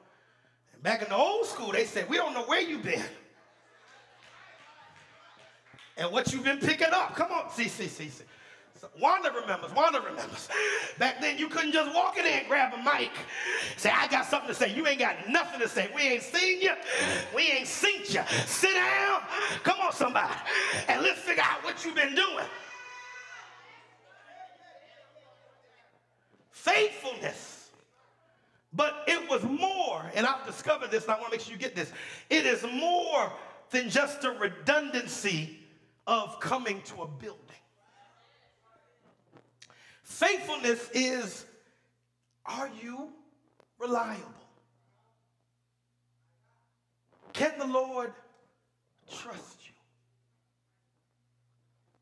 Back 0.81 1.03
in 1.03 1.09
the 1.09 1.15
old 1.15 1.45
school, 1.45 1.71
they 1.71 1.85
said, 1.85 2.09
"We 2.09 2.17
don't 2.17 2.33
know 2.33 2.43
where 2.43 2.61
you've 2.61 2.83
been." 2.83 3.03
And 5.95 6.11
what 6.11 6.33
you've 6.33 6.43
been 6.43 6.57
picking 6.57 6.91
up. 6.91 7.15
Come 7.15 7.31
on, 7.31 7.51
see, 7.51 7.67
see, 7.67 7.87
see, 7.87 8.09
see. 8.09 8.23
Wanda 8.99 9.31
remembers. 9.31 9.73
Wanda 9.73 9.99
remembers. 9.99 10.49
Back 10.99 11.21
then, 11.21 11.37
you 11.37 11.47
couldn't 11.47 11.71
just 11.71 11.93
walk 11.95 12.17
in 12.17 12.23
there 12.23 12.39
and 12.39 12.47
grab 12.47 12.73
a 12.73 12.77
mic. 12.77 13.11
Say, 13.77 13.89
I 13.89 14.07
got 14.07 14.25
something 14.25 14.49
to 14.49 14.55
say. 14.55 14.73
You 14.73 14.85
ain't 14.87 14.99
got 14.99 15.29
nothing 15.29 15.59
to 15.61 15.67
say. 15.67 15.89
We 15.95 16.01
ain't 16.01 16.23
seen 16.23 16.61
you. 16.61 16.73
We 17.35 17.51
ain't 17.51 17.67
seen 17.67 18.01
you. 18.01 18.21
Sit 18.45 18.73
down. 18.73 19.21
Come 19.63 19.79
on, 19.81 19.93
somebody. 19.93 20.33
And 20.87 21.01
let's 21.01 21.19
figure 21.19 21.43
out 21.43 21.63
what 21.63 21.83
you've 21.85 21.95
been 21.95 22.15
doing. 22.15 22.45
Faithfulness. 26.51 27.69
But 28.75 29.03
it 29.07 29.29
was 29.29 29.43
more, 29.43 30.03
and 30.15 30.25
I've 30.25 30.45
discovered 30.45 30.89
this, 30.89 31.03
and 31.03 31.11
I 31.11 31.15
want 31.15 31.27
to 31.27 31.31
make 31.37 31.41
sure 31.41 31.53
you 31.53 31.59
get 31.59 31.75
this. 31.75 31.91
It 32.29 32.45
is 32.45 32.63
more 32.63 33.31
than 33.69 33.89
just 33.89 34.23
a 34.23 34.31
redundancy 34.31 35.59
of 36.07 36.39
coming 36.39 36.81
to 36.85 37.03
a 37.03 37.07
building. 37.07 37.39
Faithfulness 40.03 40.89
is 40.93 41.45
are 42.45 42.69
you 42.81 43.09
reliable? 43.79 44.21
Can 47.31 47.57
the 47.57 47.65
Lord 47.65 48.11
trust 49.09 49.57
you? 49.65 49.73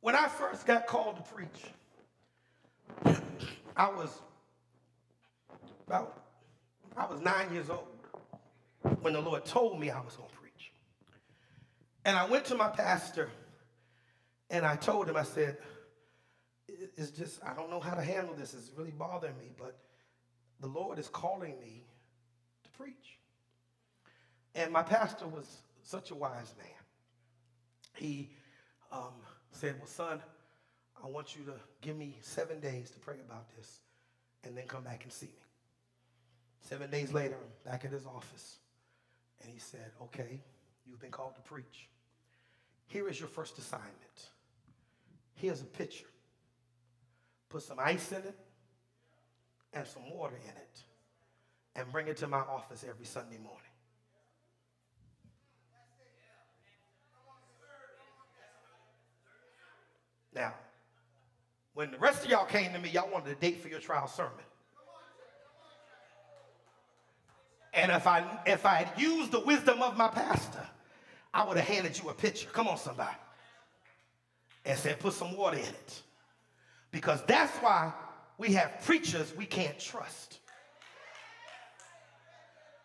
When 0.01 0.15
I 0.15 0.27
first 0.27 0.65
got 0.65 0.87
called 0.87 1.17
to 1.17 1.21
preach, 1.33 3.19
I 3.77 3.89
was 3.89 4.19
about 5.87 6.23
I 6.97 7.05
was 7.05 7.21
nine 7.21 7.53
years 7.53 7.69
old 7.69 7.87
when 9.01 9.13
the 9.13 9.21
Lord 9.21 9.45
told 9.45 9.79
me 9.79 9.89
I 9.89 10.01
was 10.01 10.15
going 10.15 10.29
to 10.29 10.35
preach. 10.35 10.71
And 12.03 12.17
I 12.17 12.25
went 12.25 12.45
to 12.45 12.55
my 12.55 12.67
pastor 12.67 13.29
and 14.49 14.65
I 14.65 14.75
told 14.75 15.07
him, 15.07 15.15
I 15.15 15.23
said, 15.23 15.57
it's 16.97 17.11
just, 17.11 17.43
I 17.43 17.53
don't 17.53 17.69
know 17.69 17.79
how 17.79 17.95
to 17.95 18.01
handle 18.01 18.33
this. 18.35 18.53
It's 18.53 18.71
really 18.77 18.91
bothering 18.91 19.37
me, 19.37 19.51
but 19.57 19.77
the 20.59 20.67
Lord 20.67 20.99
is 20.99 21.07
calling 21.07 21.59
me 21.59 21.85
to 22.63 22.69
preach. 22.71 23.17
And 24.55 24.71
my 24.71 24.83
pastor 24.83 25.27
was 25.27 25.47
such 25.83 26.11
a 26.11 26.15
wise 26.15 26.53
man. 26.57 26.67
He 27.95 28.31
um, 28.91 29.13
said, 29.51 29.75
Well, 29.77 29.87
son, 29.87 30.21
I 31.03 31.07
want 31.07 31.35
you 31.35 31.43
to 31.45 31.53
give 31.81 31.97
me 31.97 32.17
seven 32.21 32.59
days 32.59 32.91
to 32.91 32.99
pray 32.99 33.17
about 33.25 33.45
this 33.55 33.79
and 34.43 34.57
then 34.57 34.65
come 34.67 34.83
back 34.83 35.03
and 35.03 35.11
see 35.11 35.27
me. 35.27 35.31
Seven 36.61 36.89
days 36.89 37.13
later, 37.13 37.35
I'm 37.35 37.71
back 37.71 37.85
at 37.85 37.91
his 37.91 38.05
office. 38.05 38.57
And 39.41 39.51
he 39.51 39.59
said, 39.59 39.91
Okay, 40.03 40.41
you've 40.85 40.99
been 40.99 41.11
called 41.11 41.35
to 41.35 41.41
preach. 41.41 41.87
Here 42.87 43.07
is 43.07 43.19
your 43.19 43.29
first 43.29 43.57
assignment. 43.57 44.29
Here's 45.35 45.61
a 45.61 45.65
picture 45.65 46.05
put 47.51 47.63
some 47.63 47.77
ice 47.79 48.11
in 48.11 48.19
it 48.19 48.35
and 49.73 49.85
some 49.85 50.09
water 50.09 50.35
in 50.35 50.49
it, 50.49 50.83
and 51.75 51.91
bring 51.91 52.07
it 52.07 52.17
to 52.17 52.27
my 52.27 52.39
office 52.39 52.85
every 52.87 53.05
Sunday 53.05 53.37
morning. 53.37 53.59
Now, 60.33 60.53
when 61.73 61.91
the 61.91 61.97
rest 61.97 62.23
of 62.25 62.31
y'all 62.31 62.45
came 62.45 62.73
to 62.73 62.79
me, 62.79 62.89
y'all 62.89 63.11
wanted 63.11 63.31
a 63.31 63.35
date 63.35 63.61
for 63.61 63.67
your 63.67 63.79
trial 63.79 64.07
sermon. 64.07 64.31
And 67.73 67.91
if 67.91 68.05
I 68.05 68.39
if 68.45 68.65
I 68.65 68.75
had 68.75 69.01
used 69.01 69.31
the 69.31 69.39
wisdom 69.39 69.81
of 69.81 69.97
my 69.97 70.09
pastor, 70.09 70.67
I 71.33 71.45
would 71.45 71.57
have 71.57 71.67
handed 71.67 71.97
you 71.97 72.09
a 72.09 72.13
picture. 72.13 72.49
Come 72.49 72.67
on, 72.67 72.77
somebody. 72.77 73.15
And 74.65 74.77
said, 74.77 74.99
put 74.99 75.13
some 75.13 75.35
water 75.35 75.57
in 75.57 75.63
it. 75.63 76.01
Because 76.91 77.23
that's 77.25 77.55
why 77.57 77.93
we 78.37 78.53
have 78.53 78.81
preachers 78.83 79.33
we 79.35 79.45
can't 79.45 79.79
trust. 79.79 80.39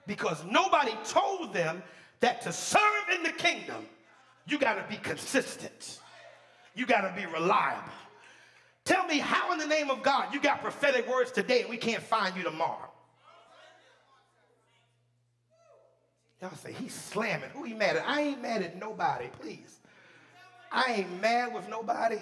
Because 0.07 0.45
nobody 0.45 0.93
told 1.05 1.53
them 1.53 1.83
that 2.21 2.41
to 2.43 2.53
serve 2.53 2.81
in 3.15 3.23
the 3.23 3.33
kingdom, 3.33 3.85
you 4.47 4.59
got 4.59 4.75
to 4.75 4.85
be 4.89 4.97
consistent. 5.03 6.01
You 6.75 6.87
got 6.87 7.01
to 7.01 7.13
be 7.21 7.27
reliable. 7.27 7.91
Tell 8.85 9.05
me 9.07 9.19
how, 9.19 9.53
in 9.53 9.59
the 9.59 9.67
name 9.67 9.91
of 9.91 10.03
God, 10.03 10.33
you 10.33 10.41
got 10.41 10.63
prophetic 10.63 11.09
words 11.09 11.33
today 11.33 11.63
and 11.63 11.71
we 11.71 11.77
can't 11.77 12.03
find 12.03 12.37
you 12.37 12.45
tomorrow. 12.45 12.91
Y'all 16.41 16.55
say, 16.55 16.73
he's 16.73 16.95
slamming. 16.95 17.49
Who 17.51 17.65
he 17.65 17.75
mad 17.75 17.97
at? 17.97 18.07
I 18.07 18.21
ain't 18.21 18.43
mad 18.43 18.63
at 18.63 18.79
nobody, 18.79 19.29
please. 19.41 19.81
I 20.71 20.93
ain't 20.93 21.21
mad 21.21 21.53
with 21.55 21.69
nobody. 21.69 22.19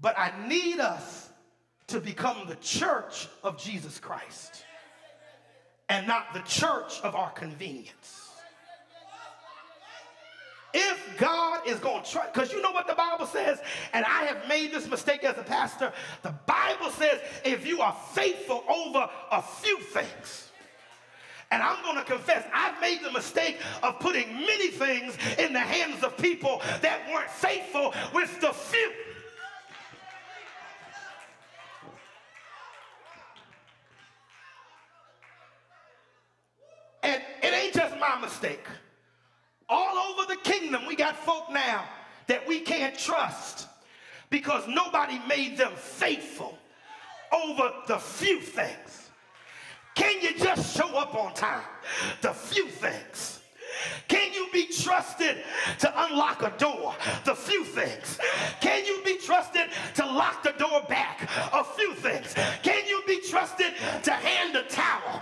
But 0.00 0.18
I 0.18 0.32
need 0.46 0.78
us 0.80 1.30
to 1.88 2.00
become 2.00 2.46
the 2.48 2.56
church 2.56 3.28
of 3.42 3.58
Jesus 3.58 3.98
Christ 3.98 4.64
and 5.88 6.06
not 6.06 6.34
the 6.34 6.40
church 6.40 7.00
of 7.02 7.14
our 7.14 7.30
convenience. 7.30 8.30
If 10.74 11.16
God 11.16 11.66
is 11.66 11.78
going 11.78 12.02
to 12.02 12.10
try, 12.10 12.26
because 12.26 12.52
you 12.52 12.60
know 12.60 12.72
what 12.72 12.86
the 12.86 12.94
Bible 12.94 13.24
says, 13.24 13.60
and 13.94 14.04
I 14.04 14.24
have 14.24 14.46
made 14.46 14.72
this 14.72 14.86
mistake 14.88 15.24
as 15.24 15.38
a 15.38 15.42
pastor. 15.42 15.90
The 16.22 16.34
Bible 16.46 16.90
says 16.90 17.20
if 17.44 17.66
you 17.66 17.80
are 17.80 17.96
faithful 18.12 18.62
over 18.68 19.08
a 19.30 19.40
few 19.40 19.78
things, 19.78 20.50
and 21.50 21.62
I'm 21.62 21.82
going 21.82 21.96
to 21.96 22.04
confess, 22.04 22.44
I've 22.52 22.78
made 22.80 23.02
the 23.02 23.12
mistake 23.12 23.58
of 23.82 24.00
putting 24.00 24.30
many 24.34 24.68
things 24.68 25.16
in 25.38 25.52
the 25.52 25.60
hands 25.60 26.02
of 26.02 26.16
people 26.18 26.60
that 26.82 27.08
weren't 27.10 27.30
faithful 27.30 27.94
with 28.12 28.40
the 28.40 28.52
few. 28.52 28.92
My 38.00 38.20
mistake. 38.20 38.64
All 39.68 39.96
over 39.98 40.32
the 40.32 40.40
kingdom, 40.40 40.86
we 40.86 40.96
got 40.96 41.16
folk 41.16 41.50
now 41.50 41.84
that 42.26 42.46
we 42.46 42.60
can't 42.60 42.96
trust 42.98 43.68
because 44.30 44.66
nobody 44.68 45.20
made 45.28 45.56
them 45.56 45.72
faithful 45.74 46.56
over 47.32 47.72
the 47.86 47.98
few 47.98 48.40
things. 48.40 49.10
Can 49.94 50.20
you 50.20 50.36
just 50.38 50.76
show 50.76 50.88
up 50.96 51.14
on 51.14 51.34
time? 51.34 51.64
The 52.20 52.32
few 52.32 52.68
things. 52.68 53.40
Can 54.08 54.32
you 54.32 54.48
be 54.52 54.66
trusted 54.66 55.36
to 55.80 56.04
unlock 56.04 56.42
a 56.42 56.52
door? 56.58 56.94
The 57.24 57.34
few 57.34 57.64
things. 57.64 58.18
Can 58.60 58.84
you 58.84 59.02
be 59.04 59.18
trusted 59.18 59.68
to 59.94 60.06
lock 60.06 60.42
the 60.42 60.52
door 60.52 60.82
back? 60.88 61.28
A 61.52 61.64
few 61.64 61.94
things. 61.94 62.34
Can 62.62 62.86
you 62.86 63.02
be 63.06 63.20
trusted 63.28 63.72
to 64.02 64.10
hand 64.12 64.56
a 64.56 64.62
towel? 64.62 65.20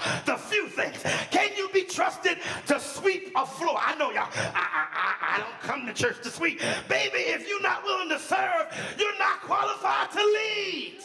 Trusted 2.15 2.43
to 2.67 2.81
sweep 2.81 3.33
a 3.37 3.47
floor? 3.47 3.77
I 3.79 3.95
know 3.97 4.11
y'all. 4.11 4.29
I, 4.35 4.51
I, 4.55 4.87
I, 4.95 5.35
I 5.35 5.39
don't 5.39 5.61
come 5.61 5.87
to 5.87 5.93
church 5.93 6.23
to 6.23 6.31
sweep. 6.31 6.61
Baby, 6.89 7.19
if 7.19 7.49
you're 7.49 7.63
not 7.63 7.85
willing 7.85 8.09
to 8.11 8.19
serve, 8.19 8.67
you're 8.99 9.19
not 9.19 9.41
qualified 9.43 10.11
to 10.13 10.19
lead. 10.19 10.99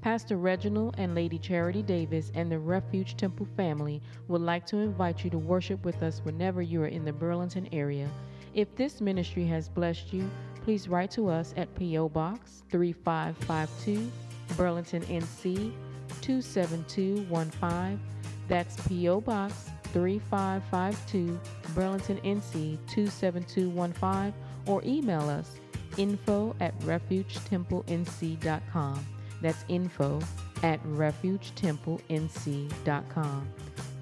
Pastor 0.00 0.36
Reginald 0.36 0.94
and 0.98 1.14
Lady 1.14 1.38
Charity 1.38 1.82
Davis 1.82 2.32
and 2.34 2.50
the 2.50 2.58
Refuge 2.58 3.16
Temple 3.16 3.46
family 3.56 4.02
would 4.28 4.40
like 4.40 4.66
to 4.66 4.78
invite 4.78 5.22
you 5.22 5.30
to 5.30 5.38
worship 5.38 5.84
with 5.84 6.02
us 6.02 6.20
whenever 6.24 6.60
you 6.62 6.82
are 6.82 6.88
in 6.88 7.04
the 7.04 7.12
Burlington 7.12 7.68
area. 7.72 8.08
If 8.54 8.74
this 8.74 9.00
ministry 9.00 9.46
has 9.46 9.68
blessed 9.68 10.12
you, 10.12 10.28
please 10.64 10.88
write 10.88 11.12
to 11.12 11.28
us 11.28 11.54
at 11.56 11.72
P.O. 11.76 12.08
Box 12.08 12.64
3552, 12.70 14.10
Burlington, 14.56 15.02
NC 15.02 15.72
27215. 16.20 18.00
That's 18.48 18.76
P.O. 18.88 19.20
Box 19.20 19.70
3552, 19.92 21.38
Burlington, 21.74 22.18
NC 22.18 22.78
27215, 22.88 24.32
or 24.66 24.82
email 24.84 25.28
us 25.28 25.58
info 25.96 26.54
at 26.60 26.78
refugetemple.nc.com. 26.80 29.06
That's 29.40 29.64
info 29.68 30.20
at 30.62 30.82
refugetemple.nc.com. 30.84 33.48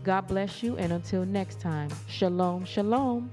God 0.04 0.26
bless 0.26 0.62
you, 0.62 0.76
and 0.76 0.92
until 0.92 1.24
next 1.24 1.60
time, 1.60 1.88
shalom, 2.08 2.64
shalom. 2.64 3.30